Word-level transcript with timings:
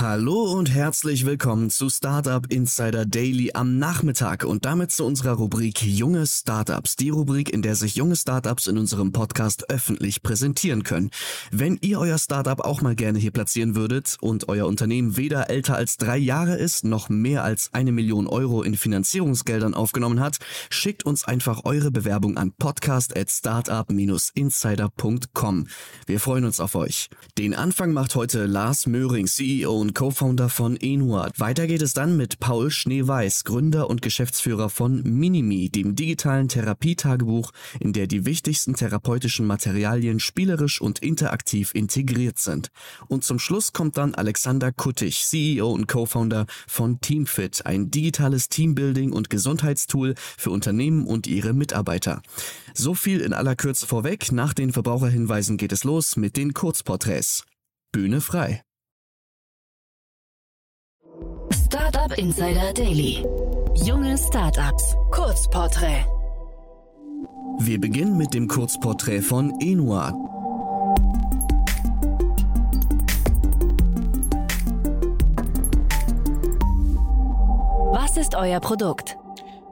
Hallo 0.00 0.52
und 0.52 0.72
herzlich 0.72 1.26
willkommen 1.26 1.68
zu 1.68 1.90
Startup 1.90 2.50
Insider 2.50 3.04
Daily 3.04 3.50
am 3.52 3.78
Nachmittag 3.78 4.44
und 4.44 4.64
damit 4.64 4.92
zu 4.92 5.04
unserer 5.04 5.32
Rubrik 5.32 5.82
Junge 5.82 6.26
Startups. 6.26 6.96
Die 6.96 7.10
Rubrik, 7.10 7.52
in 7.52 7.60
der 7.60 7.76
sich 7.76 7.96
junge 7.96 8.16
Startups 8.16 8.66
in 8.66 8.78
unserem 8.78 9.12
Podcast 9.12 9.68
öffentlich 9.68 10.22
präsentieren 10.22 10.84
können. 10.84 11.10
Wenn 11.50 11.76
ihr 11.82 12.00
euer 12.00 12.16
Startup 12.16 12.60
auch 12.60 12.80
mal 12.80 12.94
gerne 12.94 13.18
hier 13.18 13.30
platzieren 13.30 13.74
würdet 13.74 14.16
und 14.22 14.48
euer 14.48 14.66
Unternehmen 14.66 15.18
weder 15.18 15.50
älter 15.50 15.76
als 15.76 15.98
drei 15.98 16.16
Jahre 16.16 16.56
ist, 16.56 16.82
noch 16.82 17.10
mehr 17.10 17.44
als 17.44 17.74
eine 17.74 17.92
Million 17.92 18.26
Euro 18.26 18.62
in 18.62 18.78
Finanzierungsgeldern 18.78 19.74
aufgenommen 19.74 20.20
hat, 20.20 20.38
schickt 20.70 21.04
uns 21.04 21.26
einfach 21.26 21.66
eure 21.66 21.90
Bewerbung 21.90 22.38
an 22.38 22.52
podcast 22.52 23.14
at 23.18 23.30
startup-insider.com. 23.30 25.66
Wir 26.06 26.20
freuen 26.20 26.46
uns 26.46 26.58
auf 26.58 26.74
euch. 26.74 27.10
Den 27.36 27.52
Anfang 27.52 27.92
macht 27.92 28.14
heute 28.14 28.46
Lars 28.46 28.86
Möhring, 28.86 29.26
CEO 29.26 29.78
und 29.78 29.89
Co-Founder 29.94 30.48
von 30.48 30.76
Enuard. 30.76 31.38
Weiter 31.38 31.66
geht 31.66 31.82
es 31.82 31.92
dann 31.92 32.16
mit 32.16 32.40
Paul 32.40 32.70
Schneeweiß, 32.70 33.44
Gründer 33.44 33.90
und 33.90 34.02
Geschäftsführer 34.02 34.70
von 34.70 35.02
Minimi, 35.02 35.70
dem 35.70 35.96
digitalen 35.96 36.48
Therapietagebuch, 36.48 37.50
in 37.78 37.92
der 37.92 38.06
die 38.06 38.24
wichtigsten 38.24 38.74
therapeutischen 38.74 39.46
Materialien 39.46 40.20
spielerisch 40.20 40.80
und 40.80 41.00
interaktiv 41.00 41.74
integriert 41.74 42.38
sind. 42.38 42.70
Und 43.08 43.24
zum 43.24 43.38
Schluss 43.38 43.72
kommt 43.72 43.96
dann 43.96 44.14
Alexander 44.14 44.72
Kuttig, 44.72 45.24
CEO 45.24 45.70
und 45.70 45.86
Co-Founder 45.86 46.46
von 46.66 47.00
Teamfit, 47.00 47.66
ein 47.66 47.90
digitales 47.90 48.48
Teambuilding 48.48 49.12
und 49.12 49.30
Gesundheitstool 49.30 50.14
für 50.16 50.50
Unternehmen 50.50 51.06
und 51.06 51.26
ihre 51.26 51.52
Mitarbeiter. 51.52 52.22
So 52.74 52.94
viel 52.94 53.20
in 53.20 53.32
aller 53.32 53.56
Kürze 53.56 53.86
vorweg. 53.86 54.32
Nach 54.32 54.54
den 54.54 54.72
Verbraucherhinweisen 54.72 55.56
geht 55.56 55.72
es 55.72 55.84
los 55.84 56.16
mit 56.16 56.36
den 56.36 56.54
Kurzporträts. 56.54 57.44
Bühne 57.92 58.20
frei. 58.20 58.62
Startup 61.90 62.18
Insider 62.18 62.72
Daily. 62.72 63.26
Junge 63.74 64.16
Startups. 64.16 64.94
Kurzporträt. 65.10 66.06
Wir 67.58 67.80
beginnen 67.80 68.16
mit 68.16 68.32
dem 68.32 68.46
Kurzporträt 68.46 69.22
von 69.22 69.52
Enua. 69.60 70.12
Was 77.92 78.16
ist 78.16 78.36
euer 78.36 78.60
Produkt? 78.60 79.16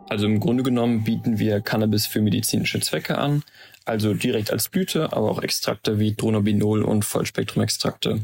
Also 0.08 0.26
im 0.26 0.40
Grunde 0.40 0.64
genommen 0.64 1.04
bieten 1.04 1.38
wir 1.38 1.60
Cannabis 1.60 2.06
für 2.06 2.20
medizinische 2.20 2.80
Zwecke 2.80 3.18
an, 3.18 3.44
also 3.84 4.14
direkt 4.14 4.50
als 4.50 4.70
Blüte, 4.70 5.12
aber 5.12 5.30
auch 5.30 5.42
Extrakte 5.42 6.00
wie 6.00 6.14
Dronabinol 6.14 6.82
und 6.82 7.04
Vollspektrumextrakte. 7.04 8.22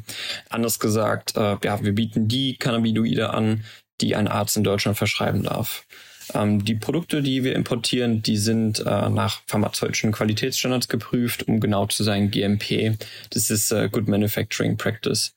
Anders 0.50 0.80
gesagt, 0.80 1.36
äh, 1.36 1.58
ja, 1.62 1.84
wir 1.84 1.94
bieten 1.94 2.26
die 2.26 2.56
Cannabinoide 2.56 3.30
an, 3.30 3.62
die 4.00 4.16
ein 4.16 4.28
Arzt 4.28 4.56
in 4.56 4.64
Deutschland 4.64 4.98
verschreiben 4.98 5.42
darf. 5.42 5.86
Ähm, 6.32 6.64
die 6.64 6.74
Produkte, 6.74 7.22
die 7.22 7.44
wir 7.44 7.54
importieren, 7.54 8.22
die 8.22 8.36
sind 8.36 8.80
äh, 8.80 9.08
nach 9.10 9.42
pharmazeutischen 9.46 10.12
Qualitätsstandards 10.12 10.88
geprüft, 10.88 11.46
um 11.48 11.60
genau 11.60 11.86
zu 11.86 12.02
sein 12.02 12.30
GMP. 12.30 12.96
Das 13.30 13.50
ist 13.50 13.70
äh, 13.72 13.88
Good 13.90 14.08
Manufacturing 14.08 14.76
Practice. 14.76 15.34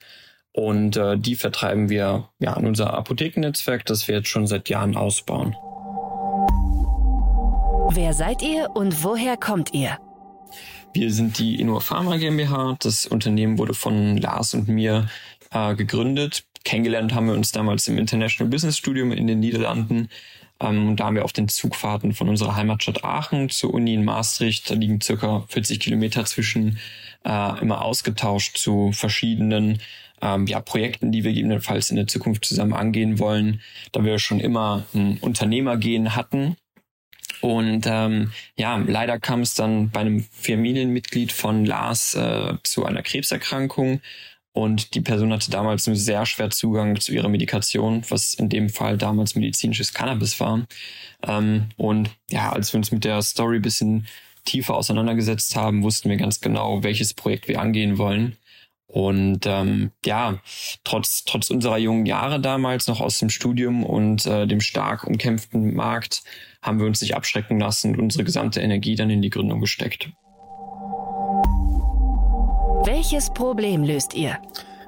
Und 0.54 0.98
äh, 0.98 1.18
die 1.18 1.36
vertreiben 1.36 1.90
wir 1.90 2.30
ja 2.40 2.54
an 2.54 2.66
unser 2.66 2.94
Apothekennetzwerk, 2.94 3.86
das 3.86 4.08
wir 4.08 4.16
jetzt 4.16 4.30
schon 4.30 4.48
seit 4.48 4.70
Jahren 4.70 4.96
ausbauen. 4.96 5.56
Wer 7.92 8.14
seid 8.14 8.42
ihr 8.42 8.70
und 8.74 9.04
woher 9.04 9.38
kommt 9.38 9.74
ihr? 9.74 9.98
Wir 10.94 11.12
sind 11.12 11.38
die 11.38 11.60
Innova 11.60 11.80
Pharma 11.80 12.18
GmbH. 12.18 12.76
Das 12.80 13.06
Unternehmen 13.06 13.60
wurde 13.60 13.76
von 13.76 14.18
Lars 14.18 14.56
und 14.56 14.68
mir 14.68 15.08
äh, 15.52 15.76
gegründet. 15.76 16.46
Kennengelernt 16.68 17.16
haben 17.16 17.28
wir 17.28 17.34
uns 17.34 17.54
damals 17.54 17.88
im 17.88 17.98
International 17.98 18.52
Business 18.52 18.78
Studium 18.78 19.14
in 19.14 19.26
den 19.26 19.40
Niederlanden. 19.40 20.10
Ähm, 20.60 20.98
da 20.98 21.06
haben 21.06 21.16
wir 21.16 21.24
auf 21.24 21.32
den 21.32 21.48
Zugfahrten 21.48 22.14
von 22.14 22.28
unserer 22.28 22.58
Heimatstadt 22.58 23.06
Aachen 23.06 23.50
zur 23.50 23.74
Uni 23.74 23.94
in 23.94 24.04
Maastricht, 24.04 24.70
da 24.70 24.74
liegen 24.74 25.00
circa 25.00 25.46
40 25.48 25.80
Kilometer 25.80 26.26
zwischen, 26.26 26.78
äh, 27.24 27.62
immer 27.62 27.86
ausgetauscht 27.86 28.58
zu 28.58 28.92
verschiedenen 28.92 29.80
ähm, 30.22 30.46
ja, 30.46 30.60
Projekten, 30.60 31.14
die 31.14 31.24
wir 31.24 31.32
gegebenenfalls 31.32 31.90
in 31.90 31.96
der 31.96 32.08
Zukunft 32.08 32.44
zusammen 32.44 32.74
angehen 32.74 33.18
wollen, 33.18 33.62
da 33.94 34.04
wir 34.04 34.20
schon 34.20 34.42
immer 34.42 34.84
ein 34.94 35.20
Unternehmergehen 35.22 36.18
hatten 36.18 36.58
und 37.40 37.86
ähm, 37.88 38.32
ja, 38.58 38.78
leider 38.78 39.20
kam 39.20 39.42
es 39.42 39.54
dann 39.54 39.90
bei 39.90 40.02
einem 40.02 40.26
Familienmitglied 40.32 41.32
von 41.32 41.66
Lars 41.66 42.16
äh, 42.16 42.56
zu 42.64 42.86
einer 42.86 43.04
Krebserkrankung. 43.04 44.02
Und 44.58 44.96
die 44.96 45.02
Person 45.02 45.32
hatte 45.32 45.52
damals 45.52 45.86
nur 45.86 45.96
sehr 45.96 46.26
schwer 46.26 46.50
Zugang 46.50 47.00
zu 47.00 47.12
ihrer 47.12 47.30
Medikation, 47.30 48.02
was 48.10 48.34
in 48.34 48.50
dem 48.50 48.70
Fall 48.70 48.98
damals 48.98 49.36
medizinisches 49.36 49.94
Cannabis 49.94 50.40
war. 50.40 50.66
Ähm, 51.28 51.70
und 51.78 52.10
ja, 52.32 52.52
als 52.54 52.74
wir 52.74 52.80
uns 52.80 52.92
mit 52.92 53.04
der 53.04 53.22
Story 53.22 53.60
bisschen 53.60 54.08
tiefer 54.46 54.74
auseinandergesetzt 54.74 55.56
haben, 55.56 55.84
wussten 55.84 56.10
wir 56.10 56.18
ganz 56.18 56.42
genau, 56.42 56.82
welches 56.82 57.14
Projekt 57.14 57.48
wir 57.48 57.62
angehen 57.62 58.00
wollen. 58.00 58.36
Und 58.88 59.46
ähm, 59.46 59.92
ja, 60.04 60.40
trotz, 60.84 61.24
trotz 61.24 61.52
unserer 61.52 61.78
jungen 61.78 62.08
Jahre 62.08 62.40
damals 62.40 62.88
noch 62.88 63.00
aus 63.00 63.20
dem 63.20 63.30
Studium 63.30 63.84
und 63.84 64.26
äh, 64.26 64.48
dem 64.48 64.62
stark 64.62 65.04
umkämpften 65.04 65.76
Markt 65.76 66.24
haben 66.64 66.80
wir 66.80 66.88
uns 66.88 67.00
nicht 67.02 67.16
abschrecken 67.16 67.60
lassen 67.60 67.94
und 67.94 68.02
unsere 68.02 68.24
gesamte 68.24 68.60
Energie 68.60 68.96
dann 68.96 69.12
in 69.12 69.22
die 69.22 69.30
Gründung 69.30 69.62
gesteckt. 69.62 70.10
Welches 72.88 73.30
Problem 73.34 73.84
löst 73.84 74.14
ihr? 74.14 74.38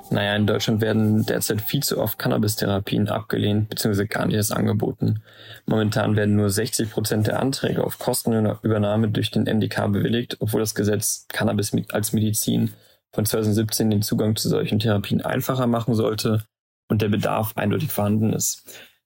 Naja, 0.10 0.34
in 0.34 0.48
Deutschland 0.48 0.80
werden 0.80 1.26
derzeit 1.26 1.60
viel 1.60 1.84
zu 1.84 2.00
oft 2.00 2.18
Cannabis-Therapien 2.18 3.10
abgelehnt 3.10 3.68
bzw. 3.68 4.06
gar 4.06 4.26
nicht 4.26 4.38
erst 4.38 4.54
angeboten. 4.54 5.22
Momentan 5.66 6.16
werden 6.16 6.38
nur 6.38 6.50
60 6.50 6.92
Prozent 6.92 7.28
der 7.28 7.42
Anträge 7.42 7.84
auf 7.84 8.00
Kostenübernahme 8.00 9.10
durch 9.10 9.32
den 9.32 9.44
MDK 9.44 9.92
bewilligt, 9.92 10.38
obwohl 10.40 10.62
das 10.62 10.76
Gesetz 10.76 11.26
Cannabis 11.28 11.74
als 11.92 12.14
Medizin 12.14 12.72
von 13.12 13.26
2017 13.26 13.90
den 13.90 14.02
Zugang 14.02 14.38
zu 14.38 14.48
solchen 14.48 14.80
Therapien 14.80 15.20
einfacher 15.20 15.68
machen 15.68 15.94
sollte 15.94 16.46
und 16.88 17.02
der 17.02 17.10
Bedarf 17.10 17.52
eindeutig 17.58 17.92
vorhanden 17.92 18.32
ist. 18.32 18.64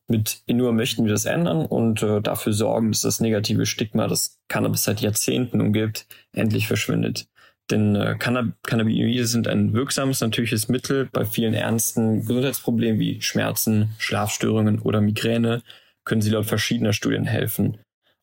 Mit 0.07 0.43
Inur 0.45 0.71
möchten 0.71 1.05
wir 1.05 1.13
das 1.13 1.25
ändern 1.25 1.65
und 1.65 2.03
äh, 2.03 2.21
dafür 2.21 2.53
sorgen, 2.53 2.91
dass 2.91 3.01
das 3.01 3.21
negative 3.21 3.65
Stigma, 3.65 4.05
das 4.05 4.39
Cannabis 4.49 4.83
seit 4.83 5.01
Jahrzehnten 5.01 5.61
umgibt, 5.61 6.05
endlich 6.31 6.67
verschwindet. 6.67 7.25
Denn 7.71 7.95
äh, 7.95 8.15
Cannab 8.19 8.47
Cannabinoide 8.63 9.25
sind 9.25 9.47
ein 9.47 9.73
wirksames 9.73 10.21
natürliches 10.21 10.67
Mittel 10.67 11.07
bei 11.11 11.25
vielen 11.25 11.53
ernsten 11.53 12.21
Gesundheitsproblemen 12.21 12.99
wie 12.99 13.21
Schmerzen, 13.21 13.93
Schlafstörungen 13.97 14.79
oder 14.79 15.01
Migräne 15.01 15.63
können 16.05 16.21
sie 16.21 16.31
laut 16.31 16.45
verschiedener 16.45 16.93
Studien 16.93 17.25
helfen. 17.25 17.77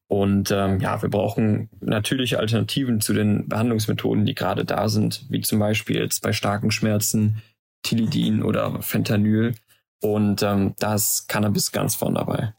Und 0.09 0.51
ähm, 0.51 0.81
ja, 0.81 1.01
wir 1.03 1.09
brauchen 1.09 1.71
natürliche 1.81 2.41
Alternativen 2.41 3.01
zu 3.01 3.13
den 3.13 3.49
Behandlungsmethoden, 3.49 4.27
die 4.27 4.35
gerade 4.35 4.65
da 4.65 4.89
sind, 4.89 5.25
wie 5.31 5.41
zum 5.41 5.61
Beispiel 5.61 5.97
jetzt 6.01 6.21
bei 6.21 6.33
starken 6.33 6.71
Schmerzen 6.71 7.43
Tilidin 7.83 8.43
oder 8.43 8.83
Fentanyl. 8.83 9.55
Und 10.03 10.43
ähm, 10.43 10.75
da 10.79 10.95
ist 10.95 11.29
Cannabis 11.29 11.73
ganz 11.73 11.95
vorn 11.95 12.15
dabei. 12.15 12.55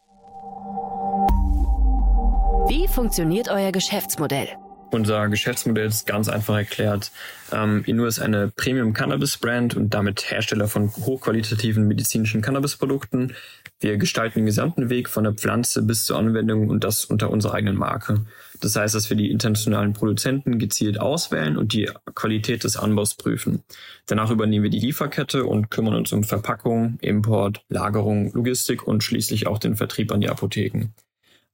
Wie 2.68 2.88
funktioniert 2.88 3.50
euer 3.50 3.70
Geschäftsmodell? 3.70 4.48
Unser 4.92 5.30
Geschäftsmodell 5.30 5.86
ist 5.86 6.06
ganz 6.06 6.28
einfach 6.28 6.54
erklärt. 6.54 7.12
Ähm, 7.50 7.82
Inur 7.86 8.08
ist 8.08 8.18
eine 8.18 8.48
Premium 8.48 8.92
Cannabis 8.92 9.38
Brand 9.38 9.74
und 9.74 9.94
damit 9.94 10.30
Hersteller 10.30 10.68
von 10.68 10.94
hochqualitativen 10.94 11.88
medizinischen 11.88 12.42
Cannabisprodukten. 12.42 13.34
Wir 13.80 13.96
gestalten 13.96 14.40
den 14.40 14.44
gesamten 14.44 14.90
Weg 14.90 15.08
von 15.08 15.24
der 15.24 15.32
Pflanze 15.32 15.80
bis 15.80 16.04
zur 16.04 16.18
Anwendung 16.18 16.68
und 16.68 16.84
das 16.84 17.06
unter 17.06 17.30
unserer 17.30 17.54
eigenen 17.54 17.78
Marke. 17.78 18.26
Das 18.60 18.76
heißt, 18.76 18.94
dass 18.94 19.08
wir 19.08 19.16
die 19.16 19.30
internationalen 19.30 19.94
Produzenten 19.94 20.58
gezielt 20.58 21.00
auswählen 21.00 21.56
und 21.56 21.72
die 21.72 21.90
Qualität 22.14 22.62
des 22.62 22.76
Anbaus 22.76 23.14
prüfen. 23.14 23.62
Danach 24.04 24.30
übernehmen 24.30 24.64
wir 24.64 24.70
die 24.70 24.78
Lieferkette 24.78 25.46
und 25.46 25.70
kümmern 25.70 25.94
uns 25.94 26.12
um 26.12 26.22
Verpackung, 26.22 26.98
Import, 27.00 27.64
Lagerung, 27.70 28.30
Logistik 28.34 28.86
und 28.86 29.02
schließlich 29.02 29.46
auch 29.46 29.58
den 29.58 29.74
Vertrieb 29.74 30.12
an 30.12 30.20
die 30.20 30.28
Apotheken. 30.28 30.90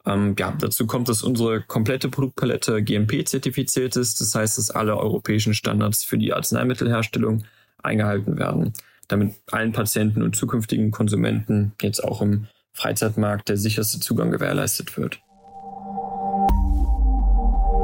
Ähm, 0.09 0.35
ja, 0.39 0.55
dazu 0.59 0.87
kommt, 0.87 1.09
dass 1.11 1.23
unsere 1.23 1.61
komplette 1.61 2.09
Produktpalette 2.09 2.83
GMP-zertifiziert 2.83 3.95
ist. 3.97 4.21
Das 4.23 4.35
heißt, 4.35 4.57
dass 4.57 4.71
alle 4.71 4.97
europäischen 4.97 5.53
Standards 5.53 6.03
für 6.03 6.17
die 6.17 6.33
Arzneimittelherstellung 6.33 7.45
eingehalten 7.83 8.39
werden, 8.39 8.73
damit 9.09 9.35
allen 9.51 9.73
Patienten 9.73 10.23
und 10.23 10.35
zukünftigen 10.35 10.91
Konsumenten 10.91 11.73
jetzt 11.83 12.03
auch 12.03 12.23
im 12.23 12.47
Freizeitmarkt 12.73 13.51
der 13.51 13.59
sicherste 13.59 14.01
Zugang 14.01 14.31
gewährleistet 14.31 14.97
wird. 14.97 15.21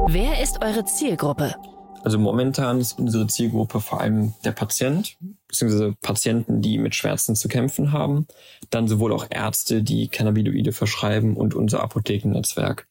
Wer 0.07 0.41
ist 0.41 0.63
eure 0.63 0.85
Zielgruppe? 0.85 1.55
Also 2.03 2.17
momentan 2.19 2.79
ist 2.79 2.97
unsere 2.99 3.27
Zielgruppe 3.27 3.81
vor 3.81 4.01
allem 4.01 4.33
der 4.43 4.51
Patient, 4.51 5.17
beziehungsweise 5.47 5.95
Patienten, 6.01 6.61
die 6.61 6.77
mit 6.77 6.95
Schmerzen 6.95 7.35
zu 7.35 7.47
kämpfen 7.47 7.91
haben. 7.91 8.27
Dann 8.69 8.87
sowohl 8.87 9.13
auch 9.13 9.27
Ärzte, 9.29 9.83
die 9.83 10.07
Cannabinoide 10.07 10.71
verschreiben 10.71 11.35
und 11.35 11.53
unser 11.53 11.81
Apothekennetzwerk, 11.81 12.87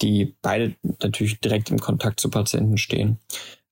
die 0.00 0.34
beide 0.42 0.74
natürlich 1.02 1.40
direkt 1.40 1.70
im 1.70 1.78
Kontakt 1.78 2.20
zu 2.20 2.30
Patienten 2.30 2.78
stehen. 2.78 3.18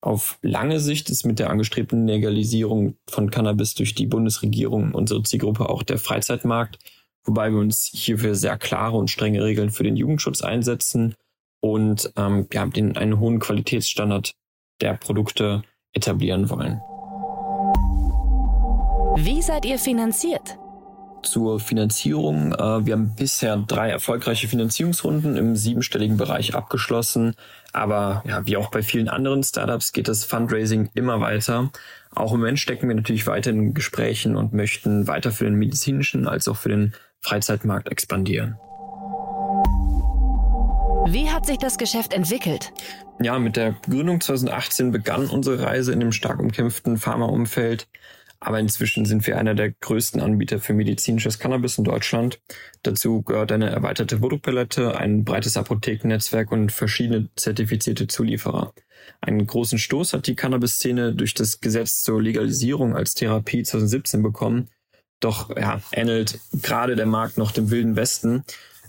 Auf 0.03 0.38
lange 0.41 0.81
Sicht 0.81 1.11
ist 1.11 1.27
mit 1.27 1.38
der 1.38 1.50
angestrebten 1.50 2.06
Legalisierung 2.06 2.97
von 3.06 3.31
Cannabis 3.31 3.75
durch 3.75 3.94
die 3.94 4.06
Bundesregierung 4.06 4.94
unsere 4.94 5.23
Zielgruppe 5.23 5.69
auch 5.69 5.82
der 5.82 5.99
Freizeitmarkt, 5.99 6.79
wobei 7.25 7.50
wir 7.50 7.59
uns 7.59 7.91
hierfür 7.93 8.35
sehr 8.35 8.56
klare 8.56 8.97
und 8.97 9.11
strenge 9.11 9.44
Regeln 9.44 9.71
für 9.71 9.82
den 9.82 9.97
Jugendschutz 9.97 10.41
einsetzen 10.41 11.15
und 11.61 12.11
ähm, 12.17 12.47
ja, 12.50 12.65
den, 12.67 12.97
einen 12.97 13.21
hohen 13.21 13.41
Qualitätsstandard 13.41 14.32
der 14.81 14.94
Produkte 14.94 15.62
etablieren 15.93 16.49
wollen. 16.49 16.81
Wie 19.22 19.43
seid 19.43 19.67
ihr 19.67 19.78
finanziert? 19.78 20.56
Zur 21.22 21.61
Finanzierung. 21.61 22.55
Äh, 22.55 22.87
wir 22.87 22.94
haben 22.94 23.14
bisher 23.14 23.58
drei 23.58 23.90
erfolgreiche 23.90 24.49
Finanzierungsrunden 24.49 25.37
im 25.37 25.56
siebenstelligen 25.56 26.17
Bereich 26.17 26.55
abgeschlossen. 26.55 27.34
Aber 27.75 28.22
ja, 28.26 28.46
wie 28.46 28.56
auch 28.56 28.70
bei 28.70 28.81
vielen 28.81 29.11
anderen 29.11 29.43
Startups 29.43 29.93
geht 29.93 30.08
das 30.08 30.25
Fundraising 30.25 30.88
immer 30.94 31.20
weiter. 31.20 31.70
Auch 32.14 32.32
im 32.32 32.38
Moment 32.40 32.61
stecken 32.61 32.88
wir 32.88 32.94
natürlich 32.94 33.26
weiter 33.26 33.50
in 33.50 33.75
Gesprächen 33.75 34.37
und 34.37 34.55
möchten 34.55 35.06
weiter 35.06 35.32
für 35.32 35.44
den 35.44 35.56
medizinischen 35.56 36.26
als 36.26 36.49
auch 36.49 36.56
für 36.56 36.70
den 36.70 36.94
Freizeitmarkt 37.20 37.93
expandieren. 37.93 38.56
Wie 41.08 41.28
hat 41.28 41.44
sich 41.44 41.58
das 41.58 41.76
Geschäft 41.76 42.14
entwickelt? 42.14 42.72
Ja, 43.20 43.38
mit 43.38 43.56
der 43.56 43.75
Gründung 43.87 44.22
2018 44.22 44.93
begann 44.93 45.28
unsere 45.28 45.62
Reise 45.62 45.93
in 45.93 46.00
dem 46.00 46.12
stark 46.12 46.38
umkämpften 46.38 46.96
Pharmaumfeld. 46.96 47.87
Aber 48.40 48.58
inzwischen 48.58 49.04
sind 49.04 49.26
wir 49.26 49.38
einer 49.38 49.54
der 49.54 49.70
größten 49.70 50.20
Anbieter 50.20 50.60
für 50.60 50.72
medizinisches 50.72 51.38
Cannabis 51.38 51.76
in 51.76 51.84
Deutschland. 51.84 52.40
Dazu 52.82 53.22
gehört 53.22 53.52
eine 53.52 53.69
erweiterte 53.69 54.19
Produktpalette, 54.19 54.96
ein 54.96 55.25
breites 55.25 55.58
Apothekennetzwerk 55.58 56.50
und 56.50 56.72
verschiedene 56.72 57.28
zertifizierte 57.37 58.06
Zulieferer. 58.06 58.72
Einen 59.20 59.46
großen 59.46 59.78
Stoß 59.78 60.14
hat 60.14 60.26
die 60.26 60.37
Cannabis-Szene 60.37 61.14
durch 61.14 61.34
das 61.34 61.60
Gesetz 61.60 62.02
zur 62.02 62.22
Legalisierung 62.22 62.96
als 62.96 63.14
Therapie 63.14 63.62
2017 63.62 64.22
bekommen. 64.22 64.70
Doch 65.20 65.54
ja, 65.54 65.82
ähnelt 65.93 66.40
gerade 66.54 66.96
der 66.96 67.06
Markt 67.06 67.36
noch 67.36 67.52
dem 67.52 67.70
wilden 67.70 67.94
Westen. 67.94 68.44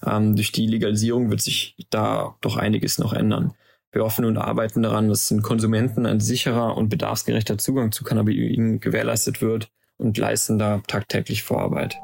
Ähm, 0.05 0.35
durch 0.35 0.53
die 0.53 0.65
Legalisierung 0.65 1.29
wird 1.29 1.41
sich 1.41 1.75
da 1.89 2.37
doch 2.39 2.55
einiges 2.55 2.99
noch 2.99 3.11
ändern. 3.11 3.53
Wir 3.93 4.03
hoffen 4.03 4.23
und 4.23 4.37
arbeiten 4.37 4.83
daran, 4.83 5.09
dass 5.09 5.27
den 5.27 5.41
Konsumenten 5.41 6.05
ein 6.05 6.21
sicherer 6.21 6.77
und 6.77 6.87
bedarfsgerechter 6.87 7.57
Zugang 7.57 7.91
zu 7.91 8.05
Cannabinoiden 8.05 8.79
gewährleistet 8.79 9.41
wird 9.41 9.69
und 9.97 10.17
leisten 10.17 10.57
da 10.57 10.81
tagtäglich 10.87 11.43
Vorarbeit. 11.43 11.99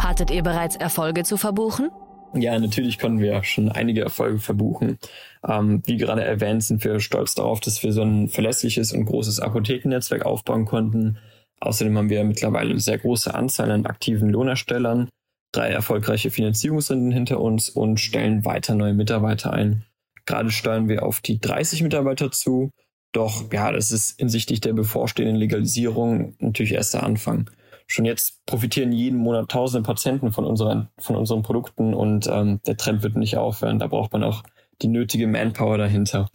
Hattet 0.00 0.32
ihr 0.32 0.42
bereits 0.42 0.74
Erfolge 0.74 1.22
zu 1.22 1.36
verbuchen? 1.36 1.90
Ja, 2.34 2.58
natürlich 2.58 2.98
konnten 2.98 3.20
wir 3.20 3.44
schon 3.44 3.68
einige 3.68 4.00
Erfolge 4.00 4.38
verbuchen. 4.38 4.98
Ähm, 5.46 5.82
wie 5.86 5.96
gerade 5.96 6.24
erwähnt, 6.24 6.64
sind 6.64 6.82
wir 6.82 6.98
stolz 6.98 7.34
darauf, 7.34 7.60
dass 7.60 7.82
wir 7.84 7.92
so 7.92 8.02
ein 8.02 8.28
verlässliches 8.28 8.92
und 8.92 9.04
großes 9.04 9.38
Apothekennetzwerk 9.38 10.24
aufbauen 10.24 10.64
konnten. 10.64 11.18
Außerdem 11.60 11.96
haben 11.96 12.10
wir 12.10 12.24
mittlerweile 12.24 12.70
eine 12.70 12.80
sehr 12.80 12.98
große 12.98 13.32
Anzahl 13.32 13.70
an 13.70 13.86
aktiven 13.86 14.30
Lohnerstellern 14.30 15.08
drei 15.52 15.68
erfolgreiche 15.68 16.30
Finanzierungsrunden 16.30 17.12
hinter 17.12 17.40
uns 17.40 17.68
und 17.68 18.00
stellen 18.00 18.44
weiter 18.44 18.74
neue 18.74 18.94
Mitarbeiter 18.94 19.52
ein. 19.52 19.84
Gerade 20.24 20.50
steuern 20.50 20.88
wir 20.88 21.04
auf 21.04 21.20
die 21.20 21.40
30 21.40 21.82
Mitarbeiter 21.82 22.30
zu. 22.30 22.70
Doch 23.12 23.52
ja, 23.52 23.70
das 23.70 23.92
ist 23.92 24.18
hinsichtlich 24.18 24.60
der 24.60 24.72
bevorstehenden 24.72 25.36
Legalisierung 25.36 26.34
natürlich 26.38 26.72
erst 26.72 26.94
der 26.94 27.02
Anfang. 27.02 27.50
Schon 27.86 28.06
jetzt 28.06 28.44
profitieren 28.46 28.92
jeden 28.92 29.18
Monat 29.18 29.50
tausende 29.50 29.86
Patienten 29.86 30.32
von 30.32 30.46
unseren, 30.46 30.88
von 30.98 31.16
unseren 31.16 31.42
Produkten 31.42 31.92
und 31.92 32.26
ähm, 32.26 32.60
der 32.66 32.78
Trend 32.78 33.02
wird 33.02 33.16
nicht 33.16 33.36
aufhören. 33.36 33.78
Da 33.78 33.86
braucht 33.86 34.12
man 34.12 34.24
auch 34.24 34.42
die 34.80 34.88
nötige 34.88 35.26
Manpower 35.26 35.76
dahinter. 35.76 36.30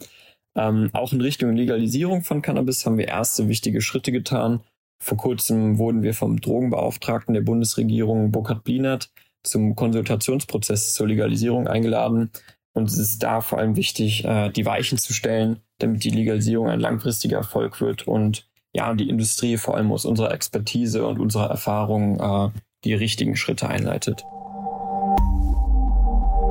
Ähm, 0.54 0.90
auch 0.92 1.12
in 1.12 1.20
Richtung 1.20 1.56
Legalisierung 1.56 2.22
von 2.22 2.42
Cannabis 2.42 2.86
haben 2.86 2.98
wir 2.98 3.08
erste 3.08 3.48
wichtige 3.48 3.80
Schritte 3.80 4.12
getan. 4.12 4.60
Vor 5.00 5.16
kurzem 5.16 5.78
wurden 5.78 6.02
wir 6.02 6.14
vom 6.14 6.40
Drogenbeauftragten 6.40 7.34
der 7.34 7.40
Bundesregierung 7.40 8.32
Burkhard 8.32 8.64
Blinert 8.64 9.10
zum 9.42 9.76
Konsultationsprozess 9.76 10.92
zur 10.92 11.08
Legalisierung 11.08 11.68
eingeladen. 11.68 12.30
Und 12.72 12.90
es 12.90 12.98
ist 12.98 13.22
da 13.22 13.40
vor 13.40 13.58
allem 13.58 13.76
wichtig, 13.76 14.24
äh, 14.24 14.50
die 14.50 14.66
Weichen 14.66 14.98
zu 14.98 15.12
stellen, 15.12 15.60
damit 15.78 16.04
die 16.04 16.10
Legalisierung 16.10 16.68
ein 16.68 16.80
langfristiger 16.80 17.38
Erfolg 17.38 17.80
wird 17.80 18.06
und 18.06 18.48
ja, 18.72 18.94
die 18.94 19.08
Industrie 19.08 19.56
vor 19.56 19.76
allem 19.76 19.90
aus 19.90 20.04
unserer 20.04 20.32
Expertise 20.32 21.06
und 21.06 21.18
unserer 21.18 21.48
Erfahrung 21.48 22.20
äh, 22.20 22.50
die 22.84 22.94
richtigen 22.94 23.36
Schritte 23.36 23.68
einleitet. 23.68 24.24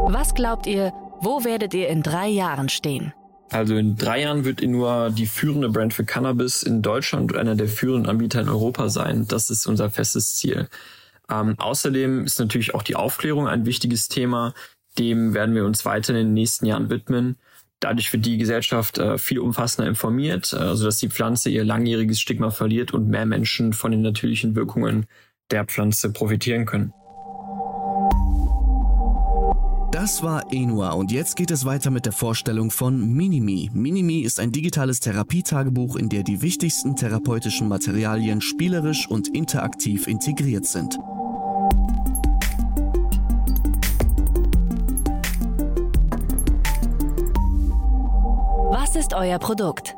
Was 0.10 0.34
glaubt 0.34 0.68
ihr, 0.68 0.94
wo 1.20 1.44
werdet 1.44 1.74
ihr 1.74 1.90
in 1.90 2.02
drei 2.02 2.28
Jahren 2.28 2.70
stehen? 2.70 3.14
Also 3.50 3.78
in 3.78 3.96
drei 3.96 4.22
Jahren 4.22 4.44
wird 4.44 4.62
Inua 4.62 5.10
die 5.10 5.26
führende 5.26 5.70
Brand 5.70 5.94
für 5.94 6.04
Cannabis 6.04 6.64
in 6.64 6.82
Deutschland 6.82 7.32
und 7.32 7.38
einer 7.38 7.56
der 7.56 7.68
führenden 7.68 8.10
Anbieter 8.10 8.42
in 8.42 8.50
Europa 8.50 8.90
sein. 8.90 9.26
Das 9.28 9.50
ist 9.50 9.66
unser 9.68 9.90
festes 9.90 10.36
Ziel. 10.36 10.68
Ähm, 11.30 11.56
außerdem 11.58 12.26
ist 12.26 12.40
natürlich 12.40 12.74
auch 12.74 12.84
die 12.84 12.96
Aufklärung 12.96 13.48
ein 13.48 13.66
wichtiges 13.66 14.10
Thema. 14.10 14.54
Dem 14.98 15.34
werden 15.34 15.56
wir 15.56 15.66
uns 15.66 15.86
weiter 15.86 16.10
in 16.10 16.18
den 16.18 16.34
nächsten 16.34 16.66
Jahren 16.66 16.90
widmen. 16.90 17.38
Dadurch 17.80 18.12
wird 18.12 18.26
die 18.26 18.38
Gesellschaft 18.38 18.98
äh, 18.98 19.18
viel 19.18 19.40
umfassender 19.40 19.88
informiert, 19.88 20.52
äh, 20.52 20.76
sodass 20.76 20.98
die 20.98 21.10
Pflanze 21.10 21.50
ihr 21.50 21.64
langjähriges 21.64 22.20
Stigma 22.20 22.50
verliert 22.50 22.92
und 22.92 23.08
mehr 23.08 23.26
Menschen 23.26 23.74
von 23.74 23.92
den 23.92 24.02
natürlichen 24.02 24.56
Wirkungen 24.56 25.06
der 25.52 25.66
Pflanze 25.66 26.12
profitieren 26.12 26.66
können. 26.66 26.92
Das 29.92 30.22
war 30.22 30.52
Enua 30.52 30.92
und 30.92 31.14
jetzt 31.14 31.38
geht 31.38 31.50
es 31.50 31.64
weiter 31.64 31.92
mit 31.92 32.06
der 32.06 32.12
Vorstellung 32.12 32.72
von 32.72 33.14
Minimi. 33.14 33.70
Minimi 33.74 34.20
ist 34.20 34.38
ein 34.38 34.52
digitales 34.52 35.00
Therapietagebuch, 35.00 35.96
in 35.96 36.10
der 36.10 36.24
die 36.24 36.42
wichtigsten 36.42 36.98
therapeutischen 36.98 37.70
Materialien 37.70 38.42
spielerisch 38.42 39.10
und 39.10 39.30
interaktiv 39.34 40.08
integriert 40.08 40.66
sind. 40.66 40.98
Was 48.72 48.98
ist 48.98 49.14
euer 49.14 49.40
Produkt? 49.40 49.96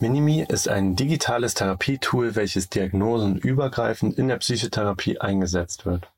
Minimi 0.00 0.44
ist 0.46 0.68
ein 0.68 0.96
digitales 0.96 1.54
Therapietool, 1.54 2.34
welches 2.34 2.68
diagnosenübergreifend 2.68 4.18
in 4.18 4.26
der 4.28 4.36
Psychotherapie 4.38 5.20
eingesetzt 5.20 5.86
wird. 5.86 6.10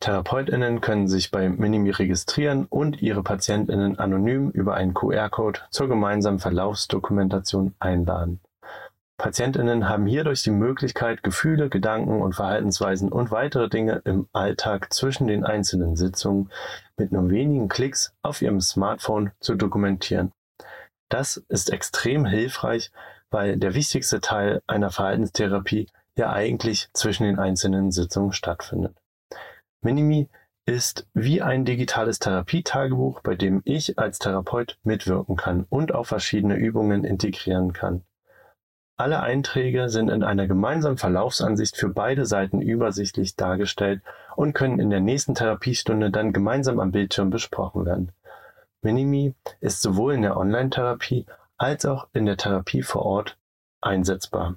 TherapeutInnen 0.00 0.80
können 0.80 1.08
sich 1.08 1.32
bei 1.32 1.48
Minimi 1.48 1.90
registrieren 1.90 2.66
und 2.66 3.02
ihre 3.02 3.22
PatientInnen 3.22 3.98
anonym 3.98 4.50
über 4.50 4.74
einen 4.74 4.94
QR-Code 4.94 5.60
zur 5.70 5.88
gemeinsamen 5.88 6.38
Verlaufsdokumentation 6.38 7.74
einladen. 7.80 8.40
PatientInnen 9.16 9.88
haben 9.88 10.06
hierdurch 10.06 10.44
die 10.44 10.52
Möglichkeit, 10.52 11.24
Gefühle, 11.24 11.68
Gedanken 11.68 12.22
und 12.22 12.36
Verhaltensweisen 12.36 13.10
und 13.10 13.32
weitere 13.32 13.68
Dinge 13.68 14.00
im 14.04 14.28
Alltag 14.32 14.92
zwischen 14.92 15.26
den 15.26 15.44
einzelnen 15.44 15.96
Sitzungen 15.96 16.50
mit 16.96 17.10
nur 17.10 17.28
wenigen 17.28 17.68
Klicks 17.68 18.14
auf 18.22 18.40
ihrem 18.42 18.60
Smartphone 18.60 19.32
zu 19.40 19.56
dokumentieren. 19.56 20.30
Das 21.08 21.38
ist 21.48 21.72
extrem 21.72 22.24
hilfreich, 22.24 22.92
weil 23.30 23.56
der 23.56 23.74
wichtigste 23.74 24.20
Teil 24.20 24.62
einer 24.68 24.90
Verhaltenstherapie 24.90 25.88
ja 26.16 26.32
eigentlich 26.32 26.88
zwischen 26.92 27.24
den 27.24 27.40
einzelnen 27.40 27.90
Sitzungen 27.90 28.32
stattfindet. 28.32 28.94
Minimi 29.80 30.28
ist 30.66 31.06
wie 31.14 31.40
ein 31.40 31.64
digitales 31.64 32.18
Therapietagebuch, 32.18 33.20
bei 33.22 33.34
dem 33.36 33.62
ich 33.64 33.98
als 33.98 34.18
Therapeut 34.18 34.78
mitwirken 34.82 35.36
kann 35.36 35.64
und 35.70 35.94
auch 35.94 36.04
verschiedene 36.04 36.56
Übungen 36.56 37.04
integrieren 37.04 37.72
kann. 37.72 38.02
Alle 38.96 39.20
Einträge 39.20 39.88
sind 39.88 40.10
in 40.10 40.24
einer 40.24 40.48
gemeinsamen 40.48 40.98
Verlaufsansicht 40.98 41.76
für 41.76 41.88
beide 41.88 42.26
Seiten 42.26 42.60
übersichtlich 42.60 43.36
dargestellt 43.36 44.02
und 44.34 44.54
können 44.54 44.80
in 44.80 44.90
der 44.90 45.00
nächsten 45.00 45.36
Therapiestunde 45.36 46.10
dann 46.10 46.32
gemeinsam 46.32 46.80
am 46.80 46.90
Bildschirm 46.90 47.30
besprochen 47.30 47.86
werden. 47.86 48.12
Minimi 48.82 49.34
ist 49.60 49.82
sowohl 49.82 50.14
in 50.14 50.22
der 50.22 50.36
Online-Therapie 50.36 51.26
als 51.56 51.86
auch 51.86 52.08
in 52.12 52.26
der 52.26 52.36
Therapie 52.36 52.82
vor 52.82 53.06
Ort 53.06 53.38
einsetzbar. 53.80 54.56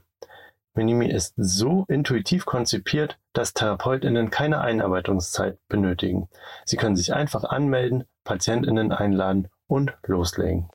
Minimi 0.74 1.10
ist 1.12 1.34
so 1.36 1.86
intuitiv 1.90 2.46
konzipiert, 2.46 3.18
dass 3.34 3.54
TherapeutInnen 3.54 4.30
keine 4.30 4.62
Einarbeitungszeit 4.62 5.58
benötigen. 5.68 6.30
Sie 6.64 6.78
können 6.78 6.96
sich 6.96 7.14
einfach 7.14 7.44
anmelden, 7.44 8.06
PatientInnen 8.24 8.94
einladen 8.94 9.50
und 9.68 9.94
loslegen. 10.06 10.70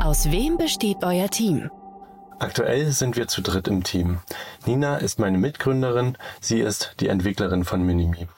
Aus 0.00 0.30
wem 0.30 0.58
besteht 0.58 0.98
euer 1.02 1.28
Team? 1.28 1.70
Aktuell 2.38 2.92
sind 2.92 3.16
wir 3.16 3.26
zu 3.26 3.42
dritt 3.42 3.66
im 3.66 3.82
Team. 3.82 4.20
Nina 4.64 4.98
ist 4.98 5.18
meine 5.18 5.38
Mitgründerin, 5.38 6.16
sie 6.40 6.60
ist 6.60 6.94
die 7.00 7.08
Entwicklerin 7.08 7.64
von 7.64 7.82
Minimi. 7.82 8.28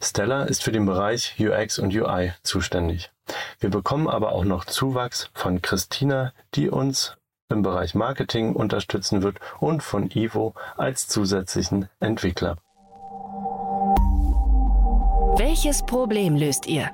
Stella 0.00 0.44
ist 0.44 0.62
für 0.62 0.70
den 0.70 0.86
Bereich 0.86 1.34
UX 1.40 1.80
und 1.80 1.92
UI 1.92 2.34
zuständig. 2.44 3.10
Wir 3.58 3.70
bekommen 3.70 4.06
aber 4.06 4.30
auch 4.30 4.44
noch 4.44 4.64
Zuwachs 4.64 5.28
von 5.34 5.60
Christina, 5.60 6.32
die 6.54 6.70
uns 6.70 7.17
im 7.50 7.62
Bereich 7.62 7.94
Marketing 7.94 8.52
unterstützen 8.52 9.22
wird 9.22 9.38
und 9.58 9.82
von 9.82 10.10
Ivo 10.10 10.54
als 10.76 11.08
zusätzlichen 11.08 11.88
Entwickler. 11.98 12.58
Welches 15.38 15.84
Problem 15.86 16.36
löst 16.36 16.66
ihr? 16.66 16.90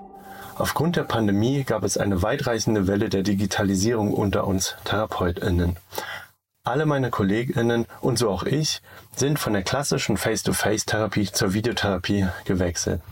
Aufgrund 0.57 0.95
der 0.95 1.03
Pandemie 1.03 1.65
gab 1.65 1.83
es 1.83 1.99
eine 1.99 2.23
weitreichende 2.23 2.87
Welle 2.87 3.09
der 3.09 3.25
Digitalisierung 3.25 4.13
unter 4.15 4.47
uns 4.47 4.77
Therapeutinnen. 4.85 5.77
Alle 6.63 6.87
meine 6.87 7.11
Kolleginnen 7.11 7.87
und 8.01 8.19
so 8.19 8.31
auch 8.31 8.45
ich 8.45 8.81
sind 9.17 9.41
von 9.41 9.55
der 9.55 9.65
klassischen 9.65 10.17
Face-to-Face-Therapie 10.17 11.33
zur 11.33 11.53
Videotherapie 11.53 12.29
gewechselt. 12.45 13.03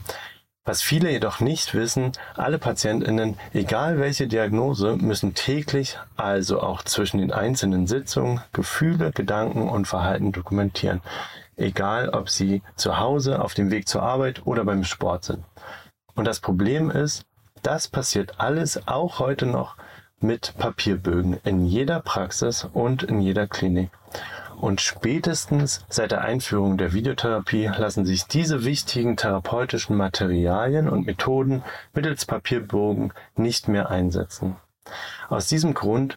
Was 0.64 0.80
viele 0.80 1.10
jedoch 1.10 1.40
nicht 1.40 1.74
wissen, 1.74 2.12
alle 2.36 2.60
Patientinnen, 2.60 3.36
egal 3.52 3.98
welche 3.98 4.28
Diagnose, 4.28 4.96
müssen 4.96 5.34
täglich, 5.34 5.98
also 6.16 6.60
auch 6.60 6.84
zwischen 6.84 7.18
den 7.18 7.32
einzelnen 7.32 7.88
Sitzungen, 7.88 8.42
Gefühle, 8.52 9.10
Gedanken 9.10 9.68
und 9.68 9.88
Verhalten 9.88 10.30
dokumentieren, 10.30 11.00
egal 11.56 12.10
ob 12.10 12.30
sie 12.30 12.62
zu 12.76 13.00
Hause, 13.00 13.42
auf 13.42 13.54
dem 13.54 13.72
Weg 13.72 13.88
zur 13.88 14.04
Arbeit 14.04 14.46
oder 14.46 14.64
beim 14.64 14.84
Sport 14.84 15.24
sind. 15.24 15.44
Und 16.14 16.26
das 16.26 16.38
Problem 16.38 16.92
ist, 16.92 17.24
das 17.64 17.88
passiert 17.88 18.38
alles 18.38 18.86
auch 18.86 19.18
heute 19.18 19.46
noch 19.46 19.76
mit 20.20 20.54
Papierbögen 20.58 21.40
in 21.42 21.66
jeder 21.66 21.98
Praxis 21.98 22.68
und 22.72 23.02
in 23.02 23.20
jeder 23.20 23.48
Klinik. 23.48 23.90
Und 24.62 24.80
spätestens 24.80 25.84
seit 25.88 26.12
der 26.12 26.20
Einführung 26.20 26.78
der 26.78 26.92
Videotherapie 26.92 27.66
lassen 27.66 28.06
sich 28.06 28.26
diese 28.26 28.64
wichtigen 28.64 29.16
therapeutischen 29.16 29.96
Materialien 29.96 30.88
und 30.88 31.04
Methoden 31.04 31.64
mittels 31.94 32.26
Papierbogen 32.26 33.12
nicht 33.34 33.66
mehr 33.66 33.90
einsetzen. 33.90 34.54
Aus 35.28 35.48
diesem 35.48 35.74
Grund 35.74 36.14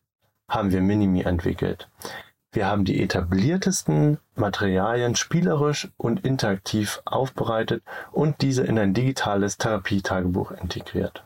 haben 0.48 0.70
wir 0.70 0.82
Minimi 0.82 1.22
entwickelt. 1.22 1.90
Wir 2.52 2.68
haben 2.68 2.86
die 2.86 3.02
etabliertesten 3.02 4.20
Materialien 4.36 5.16
spielerisch 5.16 5.90
und 5.98 6.24
interaktiv 6.24 7.02
aufbereitet 7.04 7.82
und 8.12 8.44
diese 8.44 8.64
in 8.64 8.78
ein 8.78 8.94
digitales 8.94 9.58
Therapietagebuch 9.58 10.52
integriert. 10.52 11.25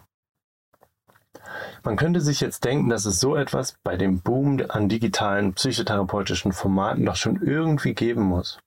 Man 1.83 1.95
könnte 1.95 2.21
sich 2.21 2.41
jetzt 2.41 2.65
denken, 2.65 2.89
dass 2.89 3.05
es 3.05 3.19
so 3.19 3.35
etwas 3.35 3.75
bei 3.83 3.97
dem 3.97 4.21
Boom 4.21 4.61
an 4.69 4.89
digitalen 4.89 5.53
psychotherapeutischen 5.53 6.51
Formaten 6.51 7.05
doch 7.05 7.15
schon 7.15 7.41
irgendwie 7.41 7.93
geben 7.93 8.23
muss. 8.23 8.59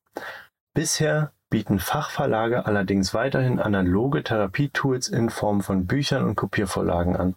Bisher 0.74 1.32
bieten 1.50 1.78
Fachverlage 1.78 2.64
allerdings 2.64 3.12
weiterhin 3.12 3.58
analoge 3.58 4.22
Therapietools 4.22 5.08
in 5.08 5.28
Form 5.28 5.60
von 5.60 5.86
Büchern 5.86 6.24
und 6.24 6.34
Kopiervorlagen 6.34 7.16
an. 7.16 7.34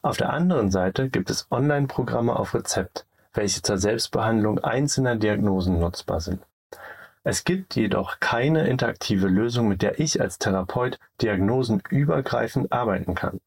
Auf 0.00 0.16
der 0.16 0.32
anderen 0.32 0.70
Seite 0.70 1.08
gibt 1.08 1.30
es 1.30 1.46
Online-Programme 1.50 2.34
auf 2.36 2.54
Rezept, 2.54 3.06
welche 3.32 3.62
zur 3.62 3.78
Selbstbehandlung 3.78 4.60
einzelner 4.60 5.16
Diagnosen 5.16 5.78
nutzbar 5.78 6.20
sind. 6.20 6.42
Es 7.24 7.44
gibt 7.44 7.76
jedoch 7.76 8.18
keine 8.18 8.66
interaktive 8.66 9.28
Lösung, 9.28 9.68
mit 9.68 9.82
der 9.82 10.00
ich 10.00 10.20
als 10.20 10.38
Therapeut 10.38 10.98
diagnosenübergreifend 11.20 12.72
arbeiten 12.72 13.14
kann. 13.14 13.40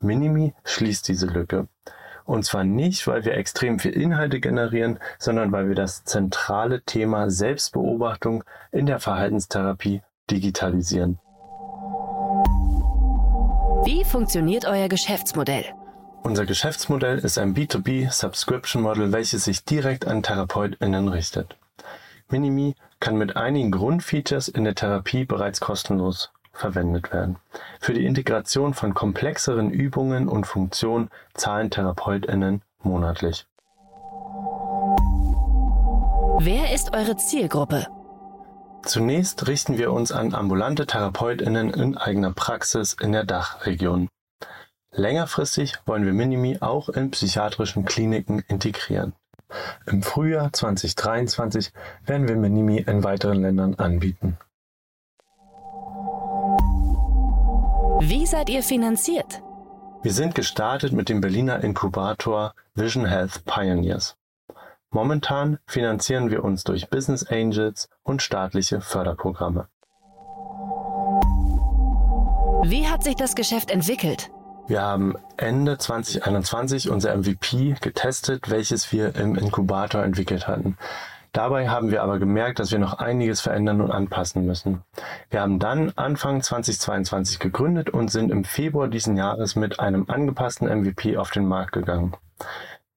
Minimi 0.00 0.54
schließt 0.64 1.08
diese 1.08 1.26
Lücke. 1.26 1.68
Und 2.24 2.44
zwar 2.44 2.64
nicht, 2.64 3.06
weil 3.06 3.24
wir 3.24 3.34
extrem 3.34 3.78
viel 3.78 3.92
Inhalte 3.92 4.40
generieren, 4.40 4.98
sondern 5.18 5.52
weil 5.52 5.68
wir 5.68 5.76
das 5.76 6.04
zentrale 6.04 6.82
Thema 6.82 7.30
Selbstbeobachtung 7.30 8.42
in 8.72 8.86
der 8.86 8.98
Verhaltenstherapie 8.98 10.02
digitalisieren. 10.30 11.20
Wie 13.84 14.04
funktioniert 14.04 14.64
euer 14.64 14.88
Geschäftsmodell? 14.88 15.64
Unser 16.24 16.44
Geschäftsmodell 16.44 17.18
ist 17.18 17.38
ein 17.38 17.54
B2B 17.54 18.10
Subscription 18.10 18.82
Model, 18.82 19.12
welches 19.12 19.44
sich 19.44 19.64
direkt 19.64 20.08
an 20.08 20.24
TherapeutInnen 20.24 21.06
richtet. 21.06 21.56
Minimi 22.28 22.74
kann 22.98 23.16
mit 23.16 23.36
einigen 23.36 23.70
Grundfeatures 23.70 24.48
in 24.48 24.64
der 24.64 24.74
Therapie 24.74 25.24
bereits 25.24 25.60
kostenlos 25.60 26.32
verwendet 26.56 27.12
werden. 27.12 27.36
Für 27.80 27.94
die 27.94 28.06
Integration 28.06 28.74
von 28.74 28.94
komplexeren 28.94 29.70
Übungen 29.70 30.28
und 30.28 30.46
Funktionen 30.46 31.10
zahlen 31.34 31.70
TherapeutInnen 31.70 32.62
monatlich. 32.82 33.46
Wer 36.38 36.74
ist 36.74 36.94
eure 36.94 37.16
Zielgruppe? 37.16 37.86
Zunächst 38.84 39.48
richten 39.48 39.78
wir 39.78 39.92
uns 39.92 40.12
an 40.12 40.34
ambulante 40.34 40.86
TherapeutInnen 40.86 41.70
in 41.70 41.96
eigener 41.96 42.32
Praxis 42.32 42.94
in 43.00 43.12
der 43.12 43.24
Dachregion. 43.24 44.08
Längerfristig 44.92 45.74
wollen 45.86 46.06
wir 46.06 46.12
Minimi 46.12 46.58
auch 46.60 46.88
in 46.88 47.10
psychiatrischen 47.10 47.84
Kliniken 47.84 48.44
integrieren. 48.48 49.14
Im 49.86 50.02
Frühjahr 50.02 50.52
2023 50.52 51.72
werden 52.04 52.28
wir 52.28 52.36
Minimi 52.36 52.78
in 52.78 53.04
weiteren 53.04 53.42
Ländern 53.42 53.74
anbieten. 53.74 54.38
Wie 58.00 58.26
seid 58.26 58.50
ihr 58.50 58.62
finanziert? 58.62 59.42
Wir 60.02 60.12
sind 60.12 60.34
gestartet 60.34 60.92
mit 60.92 61.08
dem 61.08 61.22
Berliner 61.22 61.64
Inkubator 61.64 62.52
Vision 62.74 63.06
Health 63.06 63.44
Pioneers. 63.46 64.16
Momentan 64.90 65.58
finanzieren 65.66 66.30
wir 66.30 66.44
uns 66.44 66.62
durch 66.64 66.90
Business 66.90 67.24
Angels 67.24 67.88
und 68.02 68.20
staatliche 68.20 68.82
Förderprogramme. 68.82 69.68
Wie 72.64 72.86
hat 72.86 73.02
sich 73.02 73.16
das 73.16 73.34
Geschäft 73.34 73.70
entwickelt? 73.70 74.30
Wir 74.66 74.82
haben 74.82 75.14
Ende 75.38 75.78
2021 75.78 76.90
unser 76.90 77.16
MVP 77.16 77.76
getestet, 77.80 78.50
welches 78.50 78.92
wir 78.92 79.14
im 79.16 79.36
Inkubator 79.36 80.02
entwickelt 80.02 80.46
hatten. 80.46 80.76
Dabei 81.36 81.68
haben 81.68 81.90
wir 81.90 82.02
aber 82.02 82.18
gemerkt, 82.18 82.60
dass 82.60 82.72
wir 82.72 82.78
noch 82.78 82.94
einiges 82.94 83.42
verändern 83.42 83.82
und 83.82 83.90
anpassen 83.90 84.46
müssen. 84.46 84.82
Wir 85.28 85.42
haben 85.42 85.58
dann 85.58 85.92
Anfang 85.94 86.40
2022 86.40 87.40
gegründet 87.40 87.90
und 87.90 88.10
sind 88.10 88.30
im 88.30 88.42
Februar 88.42 88.88
diesen 88.88 89.18
Jahres 89.18 89.54
mit 89.54 89.78
einem 89.78 90.06
angepassten 90.08 90.66
MVP 90.66 91.18
auf 91.18 91.30
den 91.30 91.46
Markt 91.46 91.72
gegangen. 91.72 92.14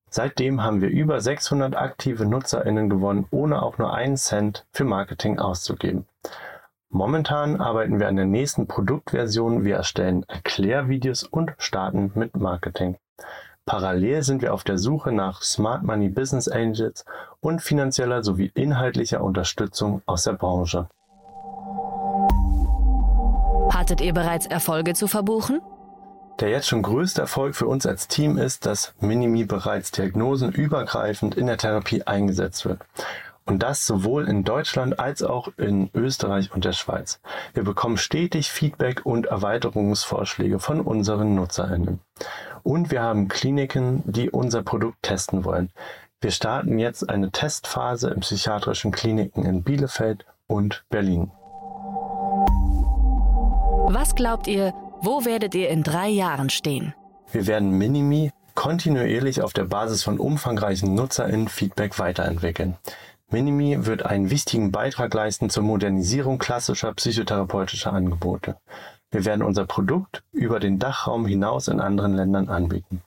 Seitdem 0.09 0.63
haben 0.63 0.79
wir 0.79 0.87
über 0.87 1.19
600 1.19 1.75
aktive 1.75 2.25
NutzerInnen 2.25 2.89
gewonnen, 2.89 3.27
ohne 3.29 3.61
auch 3.61 3.77
nur 3.77 3.93
einen 3.93 4.15
Cent 4.15 4.65
für 4.71 4.85
Marketing 4.85 5.37
auszugeben. 5.37 6.05
Momentan 6.87 7.59
arbeiten 7.59 7.99
wir 7.99 8.07
an 8.07 8.15
der 8.15 8.23
nächsten 8.23 8.67
Produktversion. 8.67 9.65
Wir 9.65 9.75
erstellen 9.75 10.23
Erklärvideos 10.29 11.23
und 11.23 11.51
starten 11.57 12.13
mit 12.15 12.37
Marketing. 12.37 12.95
Parallel 13.69 14.23
sind 14.23 14.41
wir 14.41 14.55
auf 14.55 14.63
der 14.63 14.79
Suche 14.79 15.11
nach 15.11 15.43
Smart 15.43 15.83
Money 15.83 16.09
Business 16.09 16.47
Angels 16.47 17.05
und 17.39 17.61
finanzieller 17.61 18.23
sowie 18.23 18.51
inhaltlicher 18.55 19.21
Unterstützung 19.21 20.01
aus 20.07 20.23
der 20.23 20.33
Branche. 20.33 20.89
Hattet 23.71 24.01
ihr 24.01 24.15
bereits 24.15 24.47
Erfolge 24.47 24.95
zu 24.95 25.07
verbuchen? 25.07 25.61
Der 26.39 26.49
jetzt 26.49 26.67
schon 26.67 26.81
größte 26.81 27.21
Erfolg 27.21 27.55
für 27.55 27.67
uns 27.67 27.85
als 27.85 28.07
Team 28.07 28.39
ist, 28.39 28.65
dass 28.65 28.95
Minimi 29.01 29.45
bereits 29.45 29.91
diagnosenübergreifend 29.91 31.35
in 31.35 31.45
der 31.45 31.59
Therapie 31.59 32.01
eingesetzt 32.01 32.65
wird. 32.65 32.79
Und 33.45 33.61
das 33.61 33.85
sowohl 33.85 34.27
in 34.27 34.43
Deutschland 34.43 34.99
als 34.99 35.21
auch 35.21 35.49
in 35.57 35.91
Österreich 35.93 36.51
und 36.53 36.65
der 36.65 36.73
Schweiz. 36.73 37.19
Wir 37.53 37.63
bekommen 37.63 37.97
stetig 37.97 38.49
Feedback 38.49 39.05
und 39.05 39.27
Erweiterungsvorschläge 39.27 40.57
von 40.57 40.81
unseren 40.81 41.35
NutzerInnen. 41.35 41.99
Und 42.63 42.91
wir 42.91 43.01
haben 43.01 43.27
Kliniken, 43.27 44.03
die 44.05 44.29
unser 44.29 44.63
Produkt 44.63 45.03
testen 45.03 45.45
wollen. 45.45 45.71
Wir 46.21 46.31
starten 46.31 46.79
jetzt 46.79 47.09
eine 47.09 47.31
Testphase 47.31 48.09
in 48.09 48.19
psychiatrischen 48.19 48.91
Kliniken 48.91 49.45
in 49.45 49.63
Bielefeld 49.63 50.25
und 50.47 50.83
Berlin. 50.89 51.31
Was 53.91 54.15
glaubt 54.15 54.47
ihr, 54.47 54.73
wo 55.01 55.23
werdet 55.25 55.55
ihr 55.55 55.69
in 55.69 55.83
drei 55.83 56.09
Jahren 56.09 56.49
stehen? 56.49 56.93
Wir 57.31 57.47
werden 57.47 57.71
Minimi 57.71 58.31
kontinuierlich 58.53 59.41
auf 59.41 59.53
der 59.53 59.63
Basis 59.63 60.03
von 60.03 60.19
umfangreichen 60.19 60.93
NutzerInnen-Feedback 60.93 61.97
weiterentwickeln. 61.97 62.75
Minimi 63.29 63.85
wird 63.85 64.05
einen 64.05 64.29
wichtigen 64.29 64.71
Beitrag 64.71 65.13
leisten 65.13 65.49
zur 65.49 65.63
Modernisierung 65.63 66.39
klassischer 66.39 66.93
psychotherapeutischer 66.93 67.93
Angebote. 67.93 68.57
Wir 69.11 69.25
werden 69.25 69.41
unser 69.41 69.65
Produkt 69.65 70.23
über 70.31 70.59
den 70.59 70.77
Dachraum 70.77 71.25
hinaus 71.25 71.67
in 71.67 71.79
anderen 71.79 72.15
Ländern 72.15 72.49
anbieten. 72.49 73.01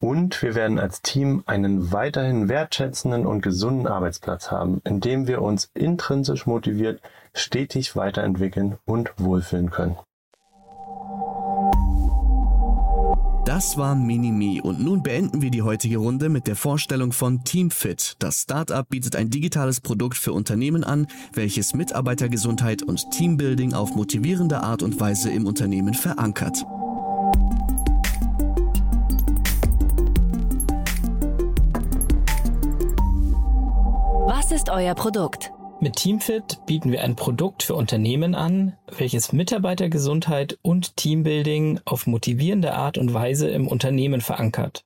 Und 0.00 0.42
wir 0.42 0.54
werden 0.54 0.78
als 0.78 1.02
Team 1.02 1.42
einen 1.46 1.92
weiterhin 1.92 2.48
wertschätzenden 2.48 3.26
und 3.26 3.40
gesunden 3.40 3.86
Arbeitsplatz 3.86 4.50
haben, 4.50 4.80
in 4.84 5.00
dem 5.00 5.26
wir 5.26 5.42
uns 5.42 5.70
intrinsisch 5.74 6.46
motiviert 6.46 7.00
stetig 7.34 7.96
weiterentwickeln 7.96 8.78
und 8.84 9.12
wohlfühlen 9.18 9.70
können. 9.70 9.96
Das 13.48 13.78
war 13.78 13.94
Minimi 13.94 14.60
und 14.60 14.78
nun 14.78 15.02
beenden 15.02 15.40
wir 15.40 15.50
die 15.50 15.62
heutige 15.62 15.96
Runde 15.96 16.28
mit 16.28 16.46
der 16.46 16.54
Vorstellung 16.54 17.12
von 17.12 17.44
TeamFit. 17.44 18.16
Das 18.18 18.42
Startup 18.42 18.86
bietet 18.86 19.16
ein 19.16 19.30
digitales 19.30 19.80
Produkt 19.80 20.18
für 20.18 20.34
Unternehmen 20.34 20.84
an, 20.84 21.06
welches 21.32 21.72
Mitarbeitergesundheit 21.72 22.82
und 22.82 23.10
Teambuilding 23.10 23.72
auf 23.72 23.94
motivierende 23.94 24.62
Art 24.62 24.82
und 24.82 25.00
Weise 25.00 25.30
im 25.30 25.46
Unternehmen 25.46 25.94
verankert. 25.94 26.62
Was 34.26 34.52
ist 34.52 34.68
euer 34.68 34.94
Produkt? 34.94 35.52
Mit 35.80 35.94
Teamfit 35.94 36.58
bieten 36.66 36.90
wir 36.90 37.04
ein 37.04 37.14
Produkt 37.14 37.62
für 37.62 37.76
Unternehmen 37.76 38.34
an, 38.34 38.76
welches 38.96 39.32
Mitarbeitergesundheit 39.32 40.58
und 40.60 40.96
Teambuilding 40.96 41.78
auf 41.84 42.08
motivierende 42.08 42.74
Art 42.74 42.98
und 42.98 43.14
Weise 43.14 43.48
im 43.48 43.68
Unternehmen 43.68 44.20
verankert. 44.20 44.84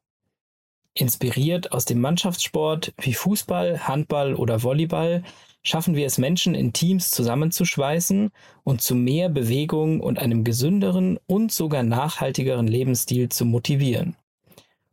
Inspiriert 0.92 1.72
aus 1.72 1.86
dem 1.86 1.98
Mannschaftssport 2.02 2.92
wie 3.00 3.14
Fußball, 3.14 3.88
Handball 3.88 4.34
oder 4.34 4.62
Volleyball 4.62 5.22
schaffen 5.62 5.96
wir 5.96 6.04
es 6.04 6.18
Menschen 6.18 6.54
in 6.54 6.74
Teams 6.74 7.10
zusammenzuschweißen 7.10 8.30
und 8.62 8.82
zu 8.82 8.94
mehr 8.94 9.30
Bewegung 9.30 10.00
und 10.00 10.18
einem 10.18 10.44
gesünderen 10.44 11.18
und 11.26 11.52
sogar 11.52 11.84
nachhaltigeren 11.84 12.66
Lebensstil 12.66 13.30
zu 13.30 13.46
motivieren. 13.46 14.16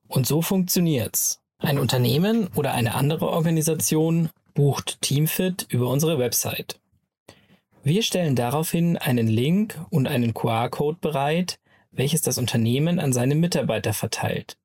Und 0.08 0.26
so 0.26 0.42
funktioniert's. 0.42 1.42
Ein 1.58 1.78
Unternehmen 1.78 2.48
oder 2.56 2.74
eine 2.74 2.96
andere 2.96 3.28
Organisation 3.28 4.30
bucht 4.54 5.02
Teamfit 5.02 5.66
über 5.70 5.90
unsere 5.90 6.20
Website. 6.20 6.80
Wir 7.84 8.04
stellen 8.04 8.36
daraufhin 8.36 8.98
einen 8.98 9.28
Link 9.28 9.80
und 9.90 10.08
einen 10.08 10.34
QR-Code 10.34 10.98
bereit, 11.00 11.60
welches 11.92 12.22
das 12.22 12.38
Unternehmen 12.38 13.00
an 13.00 13.14
seine 13.14 13.36
Mitarbeiter 13.36 13.94
verteilt. 13.94 14.58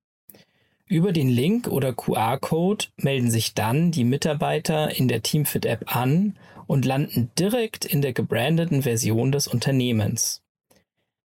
Über 0.87 1.12
den 1.12 1.29
Link 1.29 1.69
oder 1.69 1.95
QR-Code 1.95 2.87
melden 2.97 3.31
sich 3.31 3.55
dann 3.55 3.91
die 3.91 4.05
Mitarbeiter 4.05 4.95
in 4.95 5.09
der 5.09 5.23
Teamfit-App 5.23 5.97
an 5.97 6.37
und 6.67 6.85
landen 6.85 7.31
direkt 7.38 7.85
in 7.85 8.03
der 8.03 8.12
gebrandeten 8.12 8.83
Version 8.83 9.33
des 9.33 9.47
Unternehmens. 9.47 10.43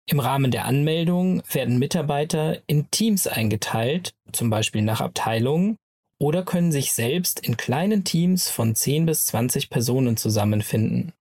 Im 0.07 0.21
Rahmen 0.21 0.51
der 0.51 0.67
Anmeldung 0.67 1.43
werden 1.53 1.79
Mitarbeiter 1.79 2.63
in 2.67 2.91
Teams 2.91 3.27
eingeteilt, 3.27 4.15
zum 4.33 4.51
Beispiel 4.51 4.83
nach 4.83 5.01
Abteilungen, 5.01 5.79
oder 6.19 6.45
können 6.45 6.73
sich 6.73 6.93
selbst 6.93 7.41
in 7.41 7.57
kleinen 7.57 8.05
Teams 8.05 8.49
von 8.49 8.75
10 8.75 9.07
bis 9.07 9.27
20 9.27 9.71
Personen 9.71 10.17
zusammenfinden. 10.17 11.13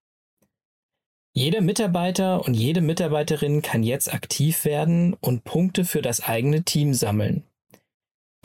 Jeder 1.34 1.60
Mitarbeiter 1.60 2.44
und 2.46 2.54
jede 2.54 2.80
Mitarbeiterin 2.80 3.60
kann 3.60 3.82
jetzt 3.82 4.12
aktiv 4.12 4.64
werden 4.64 5.14
und 5.20 5.44
Punkte 5.44 5.84
für 5.84 6.00
das 6.00 6.22
eigene 6.22 6.62
Team 6.62 6.94
sammeln. 6.94 7.44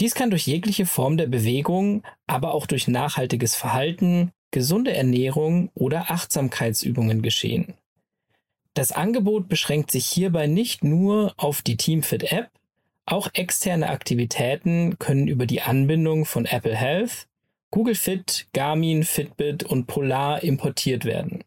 Dies 0.01 0.13
kann 0.13 0.29
durch 0.29 0.45
jegliche 0.45 0.85
Form 0.85 1.15
der 1.15 1.27
Bewegung, 1.27 2.03
aber 2.27 2.53
auch 2.53 2.65
durch 2.65 2.87
nachhaltiges 2.87 3.55
Verhalten, 3.55 4.31
gesunde 4.51 4.93
Ernährung 4.93 5.69
oder 5.73 6.11
Achtsamkeitsübungen 6.11 7.21
geschehen. 7.21 7.75
Das 8.73 8.91
Angebot 8.91 9.47
beschränkt 9.47 9.91
sich 9.91 10.05
hierbei 10.07 10.47
nicht 10.47 10.83
nur 10.83 11.33
auf 11.37 11.61
die 11.61 11.77
Teamfit 11.77 12.31
App, 12.31 12.49
auch 13.05 13.29
externe 13.33 13.89
Aktivitäten 13.89 14.97
können 14.99 15.27
über 15.27 15.45
die 15.45 15.61
Anbindung 15.61 16.25
von 16.25 16.45
Apple 16.45 16.75
Health, 16.75 17.27
Google 17.71 17.95
Fit, 17.95 18.47
Garmin, 18.53 19.03
Fitbit 19.03 19.63
und 19.63 19.87
Polar 19.87 20.43
importiert 20.43 21.05
werden. 21.05 21.43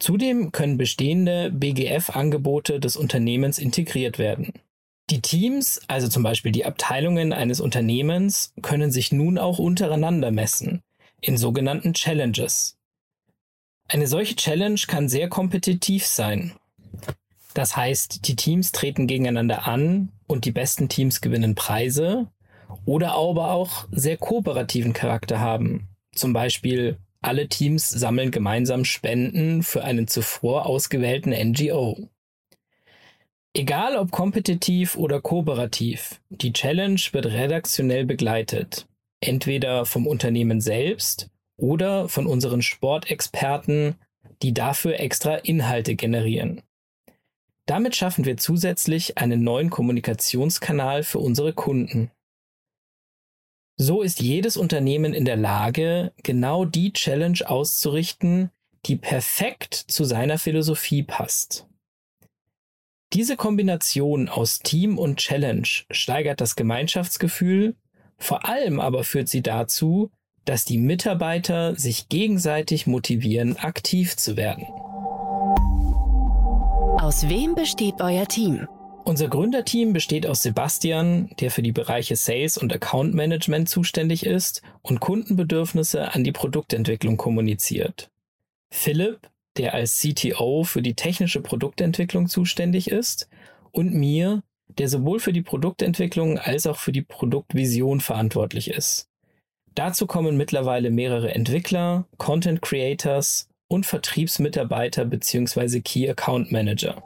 Zudem 0.00 0.50
können 0.50 0.78
bestehende 0.78 1.50
BGF-Angebote 1.52 2.80
des 2.80 2.96
Unternehmens 2.96 3.58
integriert 3.58 4.18
werden. 4.18 4.52
Die 5.10 5.20
Teams, 5.20 5.80
also 5.88 6.08
zum 6.08 6.22
Beispiel 6.22 6.50
die 6.52 6.64
Abteilungen 6.64 7.32
eines 7.32 7.60
Unternehmens, 7.60 8.52
können 8.62 8.90
sich 8.90 9.12
nun 9.12 9.38
auch 9.38 9.58
untereinander 9.58 10.30
messen, 10.30 10.82
in 11.20 11.36
sogenannten 11.36 11.94
Challenges. 11.94 12.78
Eine 13.88 14.06
solche 14.06 14.36
Challenge 14.36 14.80
kann 14.88 15.08
sehr 15.08 15.28
kompetitiv 15.28 16.06
sein. 16.06 16.52
Das 17.54 17.76
heißt, 17.76 18.26
die 18.26 18.36
Teams 18.36 18.72
treten 18.72 19.06
gegeneinander 19.06 19.66
an 19.66 20.10
und 20.26 20.44
die 20.44 20.52
besten 20.52 20.88
Teams 20.88 21.20
gewinnen 21.20 21.54
Preise 21.54 22.28
oder 22.84 23.12
aber 23.12 23.52
auch 23.52 23.86
sehr 23.90 24.16
kooperativen 24.16 24.92
Charakter 24.92 25.40
haben. 25.40 25.88
Zum 26.14 26.32
Beispiel 26.32 26.98
alle 27.20 27.48
Teams 27.48 27.88
sammeln 27.88 28.30
gemeinsam 28.30 28.84
Spenden 28.84 29.62
für 29.62 29.84
einen 29.84 30.08
zuvor 30.08 30.66
ausgewählten 30.66 31.30
NGO. 31.30 32.08
Egal 33.54 33.96
ob 33.96 34.10
kompetitiv 34.10 34.96
oder 34.96 35.20
kooperativ, 35.20 36.20
die 36.30 36.52
Challenge 36.52 37.00
wird 37.12 37.26
redaktionell 37.26 38.06
begleitet. 38.06 38.86
Entweder 39.20 39.84
vom 39.84 40.06
Unternehmen 40.06 40.60
selbst 40.60 41.28
oder 41.56 42.08
von 42.08 42.26
unseren 42.26 42.62
Sportexperten, 42.62 43.96
die 44.42 44.54
dafür 44.54 44.98
extra 44.98 45.36
Inhalte 45.36 45.94
generieren. 45.94 46.62
Damit 47.66 47.94
schaffen 47.94 48.24
wir 48.24 48.36
zusätzlich 48.36 49.18
einen 49.18 49.44
neuen 49.44 49.70
Kommunikationskanal 49.70 51.04
für 51.04 51.20
unsere 51.20 51.52
Kunden. 51.52 52.10
So 53.76 54.02
ist 54.02 54.20
jedes 54.20 54.56
Unternehmen 54.56 55.14
in 55.14 55.24
der 55.24 55.36
Lage, 55.36 56.12
genau 56.22 56.64
die 56.64 56.92
Challenge 56.92 57.38
auszurichten, 57.44 58.50
die 58.86 58.96
perfekt 58.96 59.74
zu 59.74 60.04
seiner 60.04 60.38
Philosophie 60.38 61.02
passt. 61.02 61.66
Diese 63.12 63.36
Kombination 63.36 64.28
aus 64.28 64.60
Team 64.60 64.98
und 64.98 65.18
Challenge 65.18 65.68
steigert 65.90 66.40
das 66.40 66.56
Gemeinschaftsgefühl, 66.56 67.76
vor 68.16 68.46
allem 68.46 68.80
aber 68.80 69.04
führt 69.04 69.28
sie 69.28 69.42
dazu, 69.42 70.10
dass 70.44 70.64
die 70.64 70.78
Mitarbeiter 70.78 71.76
sich 71.76 72.08
gegenseitig 72.08 72.86
motivieren, 72.86 73.56
aktiv 73.56 74.16
zu 74.16 74.36
werden. 74.36 74.66
Aus 77.02 77.28
wem 77.28 77.56
besteht 77.56 77.96
euer 77.98 78.28
Team? 78.28 78.68
Unser 79.02 79.26
Gründerteam 79.26 79.92
besteht 79.92 80.24
aus 80.24 80.42
Sebastian, 80.42 81.30
der 81.40 81.50
für 81.50 81.60
die 81.60 81.72
Bereiche 81.72 82.14
Sales 82.14 82.56
und 82.56 82.72
Account 82.72 83.12
Management 83.12 83.68
zuständig 83.68 84.24
ist 84.24 84.62
und 84.82 85.00
Kundenbedürfnisse 85.00 86.14
an 86.14 86.22
die 86.22 86.30
Produktentwicklung 86.30 87.16
kommuniziert. 87.16 88.08
Philipp, 88.72 89.18
der 89.56 89.74
als 89.74 89.98
CTO 90.00 90.62
für 90.62 90.80
die 90.80 90.94
technische 90.94 91.40
Produktentwicklung 91.40 92.28
zuständig 92.28 92.88
ist, 92.88 93.28
und 93.72 93.92
mir, 93.92 94.44
der 94.68 94.88
sowohl 94.88 95.18
für 95.18 95.32
die 95.32 95.42
Produktentwicklung 95.42 96.38
als 96.38 96.68
auch 96.68 96.78
für 96.78 96.92
die 96.92 97.02
Produktvision 97.02 97.98
verantwortlich 97.98 98.70
ist. 98.70 99.08
Dazu 99.74 100.06
kommen 100.06 100.36
mittlerweile 100.36 100.92
mehrere 100.92 101.34
Entwickler, 101.34 102.06
Content 102.16 102.62
Creators 102.62 103.48
und 103.72 103.86
Vertriebsmitarbeiter 103.86 105.04
bzw. 105.04 105.80
Key 105.80 106.08
Account 106.08 106.52
Manager. 106.52 107.02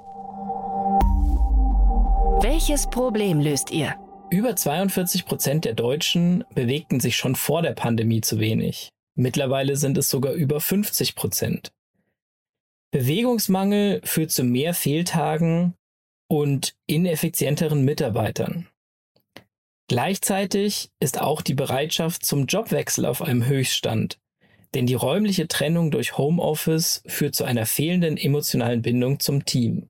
Welches 2.43 2.87
Problem 2.89 3.41
löst 3.41 3.71
ihr? 3.71 3.95
Über 4.31 4.57
42 4.57 5.25
Prozent 5.25 5.65
der 5.65 5.75
Deutschen 5.75 6.45
bewegten 6.55 7.01
sich 7.01 7.17
schon 7.17 7.37
vor 7.37 7.63
der 7.63 7.73
Pandemie 7.73 8.21
zu 8.21 8.41
wenig. 8.41 8.91
Mittlerweile 9.15 9.77
sind 9.77 9.97
es 9.97 10.11
sogar 10.11 10.33
über 10.33 10.61
50 10.61 11.15
Prozent. 11.15 11.73
Bewegungsmangel 12.91 14.01
führt 14.05 14.31
zu 14.31 14.43
mehr 14.43 14.75
Fehltagen 14.75 15.75
und 16.29 16.75
ineffizienteren 16.87 17.85
Mitarbeitern. 17.85 18.69
Gleichzeitig 19.89 20.91
ist 20.99 21.21
auch 21.21 21.43
die 21.43 21.55
Bereitschaft 21.55 22.27
zum 22.27 22.47
Jobwechsel 22.47 23.07
auf 23.07 23.23
einem 23.23 23.47
Höchststand, 23.47 24.19
denn 24.77 24.85
die 24.87 24.95
räumliche 24.95 25.49
Trennung 25.49 25.91
durch 25.91 26.19
Homeoffice 26.19 27.03
führt 27.07 27.35
zu 27.35 27.45
einer 27.45 27.65
fehlenden 27.65 28.19
emotionalen 28.19 28.83
Bindung 28.83 29.21
zum 29.21 29.47
Team. 29.47 29.89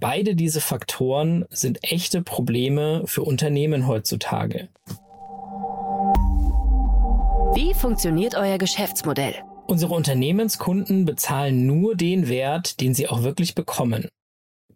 Beide 0.00 0.34
diese 0.34 0.62
Faktoren 0.62 1.44
sind 1.50 1.84
echte 1.84 2.22
Probleme 2.22 3.02
für 3.04 3.22
Unternehmen 3.22 3.86
heutzutage. 3.86 4.70
Wie 7.54 7.74
funktioniert 7.74 8.34
euer 8.34 8.56
Geschäftsmodell? 8.56 9.34
Unsere 9.66 9.92
Unternehmenskunden 9.92 11.04
bezahlen 11.04 11.66
nur 11.66 11.94
den 11.94 12.30
Wert, 12.30 12.80
den 12.80 12.94
sie 12.94 13.08
auch 13.08 13.22
wirklich 13.22 13.54
bekommen. 13.54 14.08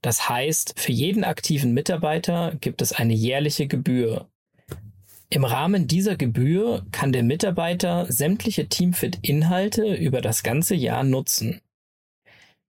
Das 0.02 0.29
heißt, 0.29 0.74
für 0.76 0.92
jeden 0.92 1.24
aktiven 1.24 1.72
Mitarbeiter 1.72 2.52
gibt 2.61 2.83
es 2.83 2.92
eine 2.92 3.14
jährliche 3.14 3.66
Gebühr. 3.66 4.29
Im 5.28 5.44
Rahmen 5.44 5.88
dieser 5.88 6.16
Gebühr 6.16 6.86
kann 6.92 7.12
der 7.12 7.24
Mitarbeiter 7.24 8.06
sämtliche 8.08 8.68
Teamfit-Inhalte 8.68 9.94
über 9.94 10.20
das 10.20 10.44
ganze 10.44 10.76
Jahr 10.76 11.02
nutzen. 11.02 11.60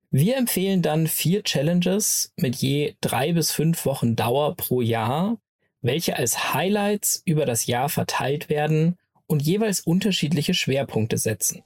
Wir 0.09 0.37
empfehlen 0.37 0.81
dann 0.81 1.05
vier 1.05 1.43
Challenges 1.43 2.33
mit 2.35 2.55
je 2.55 2.95
drei 2.99 3.33
bis 3.33 3.51
fünf 3.51 3.85
Wochen 3.85 4.15
Dauer 4.15 4.55
pro 4.55 4.81
Jahr, 4.81 5.37
welche 5.81 6.17
als 6.17 6.53
Highlights 6.55 7.21
über 7.25 7.45
das 7.45 7.67
Jahr 7.67 7.89
verteilt 7.89 8.49
werden 8.49 8.95
und 9.27 9.43
jeweils 9.43 9.81
unterschiedliche 9.81 10.55
Schwerpunkte 10.55 11.17
setzen. 11.17 11.61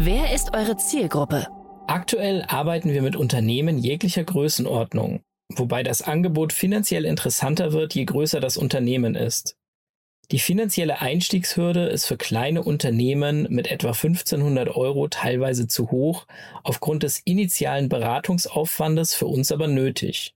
Wer 0.00 0.34
ist 0.34 0.54
eure 0.54 0.76
Zielgruppe? 0.76 1.46
Aktuell 1.86 2.44
arbeiten 2.46 2.92
wir 2.92 3.00
mit 3.00 3.16
Unternehmen 3.16 3.78
jeglicher 3.78 4.22
Größenordnung, 4.22 5.20
wobei 5.48 5.82
das 5.82 6.02
Angebot 6.02 6.52
finanziell 6.52 7.04
interessanter 7.04 7.72
wird, 7.72 7.94
je 7.94 8.04
größer 8.04 8.40
das 8.40 8.56
Unternehmen 8.56 9.14
ist. 9.14 9.56
Die 10.30 10.38
finanzielle 10.38 11.00
Einstiegshürde 11.00 11.86
ist 11.86 12.04
für 12.04 12.18
kleine 12.18 12.62
Unternehmen 12.62 13.46
mit 13.48 13.70
etwa 13.70 13.88
1500 13.88 14.68
Euro 14.68 15.08
teilweise 15.08 15.68
zu 15.68 15.90
hoch, 15.90 16.26
aufgrund 16.64 17.02
des 17.02 17.20
initialen 17.20 17.88
Beratungsaufwandes 17.88 19.14
für 19.14 19.26
uns 19.26 19.50
aber 19.50 19.68
nötig. 19.68 20.34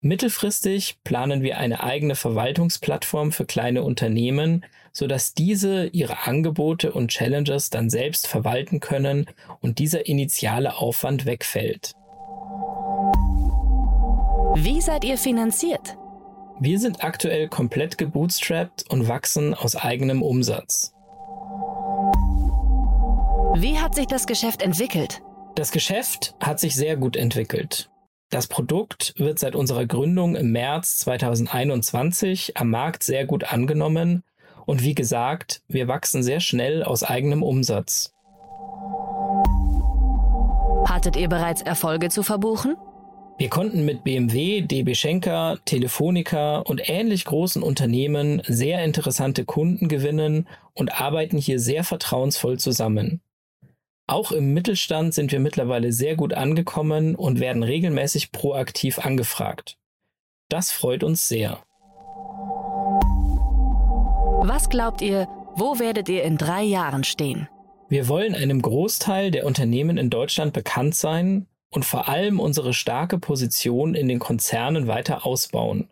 Mittelfristig 0.00 0.98
planen 1.02 1.42
wir 1.42 1.58
eine 1.58 1.82
eigene 1.82 2.14
Verwaltungsplattform 2.14 3.32
für 3.32 3.44
kleine 3.44 3.82
Unternehmen, 3.82 4.64
sodass 4.92 5.34
diese 5.34 5.86
ihre 5.88 6.26
Angebote 6.26 6.92
und 6.92 7.08
Challenges 7.08 7.68
dann 7.68 7.90
selbst 7.90 8.28
verwalten 8.28 8.78
können 8.78 9.26
und 9.60 9.78
dieser 9.78 10.06
initiale 10.06 10.76
Aufwand 10.76 11.26
wegfällt. 11.26 11.94
Wie 14.56 14.80
seid 14.80 15.04
ihr 15.04 15.16
finanziert? 15.16 15.96
Wir 16.58 16.80
sind 16.80 17.04
aktuell 17.04 17.48
komplett 17.48 17.98
gebootstrapped 17.98 18.90
und 18.90 19.06
wachsen 19.06 19.54
aus 19.54 19.76
eigenem 19.76 20.22
Umsatz. 20.22 20.92
Wie 23.54 23.78
hat 23.78 23.94
sich 23.94 24.06
das 24.06 24.26
Geschäft 24.26 24.62
entwickelt? 24.62 25.22
Das 25.54 25.70
Geschäft 25.70 26.34
hat 26.40 26.58
sich 26.58 26.74
sehr 26.74 26.96
gut 26.96 27.16
entwickelt. 27.16 27.90
Das 28.28 28.48
Produkt 28.48 29.14
wird 29.16 29.38
seit 29.38 29.54
unserer 29.54 29.86
Gründung 29.86 30.34
im 30.34 30.50
März 30.52 30.98
2021 30.98 32.56
am 32.56 32.70
Markt 32.70 33.04
sehr 33.04 33.26
gut 33.26 33.52
angenommen 33.52 34.24
und 34.66 34.82
wie 34.82 34.94
gesagt, 34.94 35.62
wir 35.68 35.86
wachsen 35.86 36.22
sehr 36.22 36.40
schnell 36.40 36.82
aus 36.82 37.04
eigenem 37.04 37.42
Umsatz. 37.42 38.12
Hattet 40.86 41.16
ihr 41.16 41.28
bereits 41.28 41.62
Erfolge 41.62 42.08
zu 42.08 42.22
verbuchen? 42.22 42.76
Wir 43.40 43.48
konnten 43.48 43.86
mit 43.86 44.04
BMW, 44.04 44.60
DB 44.60 44.94
Schenker, 44.94 45.56
Telefonica 45.64 46.58
und 46.58 46.90
ähnlich 46.90 47.24
großen 47.24 47.62
Unternehmen 47.62 48.42
sehr 48.46 48.84
interessante 48.84 49.46
Kunden 49.46 49.88
gewinnen 49.88 50.46
und 50.74 51.00
arbeiten 51.00 51.38
hier 51.38 51.58
sehr 51.58 51.82
vertrauensvoll 51.82 52.58
zusammen. 52.58 53.22
Auch 54.06 54.30
im 54.30 54.52
Mittelstand 54.52 55.14
sind 55.14 55.32
wir 55.32 55.40
mittlerweile 55.40 55.90
sehr 55.90 56.16
gut 56.16 56.34
angekommen 56.34 57.14
und 57.14 57.40
werden 57.40 57.62
regelmäßig 57.62 58.30
proaktiv 58.30 58.98
angefragt. 58.98 59.78
Das 60.50 60.70
freut 60.70 61.02
uns 61.02 61.26
sehr. 61.26 61.62
Was 64.42 64.68
glaubt 64.68 65.00
ihr, 65.00 65.28
wo 65.54 65.78
werdet 65.78 66.10
ihr 66.10 66.24
in 66.24 66.36
drei 66.36 66.62
Jahren 66.62 67.04
stehen? 67.04 67.48
Wir 67.88 68.06
wollen 68.06 68.34
einem 68.34 68.60
Großteil 68.60 69.30
der 69.30 69.46
Unternehmen 69.46 69.96
in 69.96 70.10
Deutschland 70.10 70.52
bekannt 70.52 70.94
sein 70.94 71.46
und 71.72 71.84
vor 71.84 72.08
allem 72.08 72.40
unsere 72.40 72.74
starke 72.74 73.18
Position 73.18 73.94
in 73.94 74.08
den 74.08 74.18
Konzernen 74.18 74.86
weiter 74.86 75.24
ausbauen. 75.24 75.88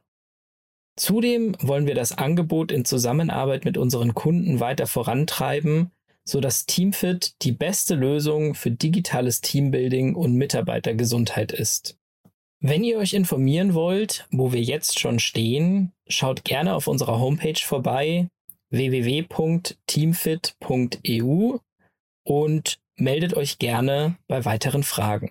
Zudem 0.96 1.54
wollen 1.60 1.86
wir 1.86 1.94
das 1.94 2.12
Angebot 2.12 2.72
in 2.72 2.84
Zusammenarbeit 2.84 3.64
mit 3.64 3.78
unseren 3.78 4.14
Kunden 4.14 4.58
weiter 4.58 4.86
vorantreiben 4.86 5.92
so 6.28 6.40
dass 6.40 6.66
Teamfit 6.66 7.42
die 7.42 7.52
beste 7.52 7.94
Lösung 7.94 8.54
für 8.54 8.70
digitales 8.70 9.40
Teambuilding 9.40 10.14
und 10.14 10.34
Mitarbeitergesundheit 10.34 11.52
ist. 11.52 11.96
Wenn 12.60 12.84
ihr 12.84 12.98
euch 12.98 13.14
informieren 13.14 13.72
wollt, 13.72 14.26
wo 14.30 14.52
wir 14.52 14.60
jetzt 14.60 15.00
schon 15.00 15.20
stehen, 15.20 15.92
schaut 16.06 16.44
gerne 16.44 16.74
auf 16.74 16.86
unserer 16.86 17.18
Homepage 17.18 17.58
vorbei 17.58 18.28
www.teamfit.eu 18.70 21.56
und 22.24 22.78
meldet 22.96 23.32
euch 23.32 23.58
gerne 23.58 24.18
bei 24.26 24.44
weiteren 24.44 24.82
Fragen. 24.82 25.30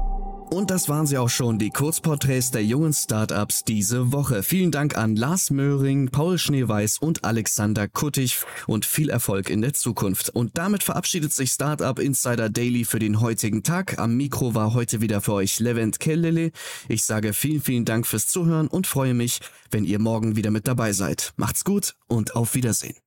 Und 0.53 0.69
das 0.69 0.89
waren 0.89 1.07
sie 1.07 1.17
auch 1.17 1.29
schon, 1.29 1.59
die 1.59 1.69
Kurzporträts 1.69 2.51
der 2.51 2.65
jungen 2.65 2.91
Startups 2.91 3.63
diese 3.63 4.11
Woche. 4.11 4.43
Vielen 4.43 4.69
Dank 4.69 4.97
an 4.97 5.15
Lars 5.15 5.49
Möhring, 5.49 6.09
Paul 6.09 6.37
Schneeweiß 6.37 6.97
und 6.97 7.23
Alexander 7.23 7.87
Kuttig 7.87 8.37
und 8.67 8.85
viel 8.85 9.09
Erfolg 9.09 9.49
in 9.49 9.61
der 9.61 9.73
Zukunft. 9.73 10.29
Und 10.29 10.57
damit 10.57 10.83
verabschiedet 10.83 11.31
sich 11.31 11.51
Startup 11.51 11.97
Insider 11.97 12.49
Daily 12.49 12.83
für 12.83 12.99
den 12.99 13.21
heutigen 13.21 13.63
Tag. 13.63 13.97
Am 13.97 14.17
Mikro 14.17 14.53
war 14.53 14.73
heute 14.73 14.99
wieder 14.99 15.21
für 15.21 15.33
euch 15.35 15.61
Levent 15.61 16.01
Kellele. 16.01 16.51
Ich 16.89 17.05
sage 17.05 17.31
vielen, 17.31 17.61
vielen 17.61 17.85
Dank 17.85 18.05
fürs 18.05 18.27
Zuhören 18.27 18.67
und 18.67 18.87
freue 18.87 19.13
mich, 19.13 19.39
wenn 19.69 19.85
ihr 19.85 19.99
morgen 19.99 20.35
wieder 20.35 20.51
mit 20.51 20.67
dabei 20.67 20.91
seid. 20.91 21.31
Macht's 21.37 21.63
gut 21.63 21.95
und 22.09 22.35
auf 22.35 22.55
Wiedersehen. 22.55 22.97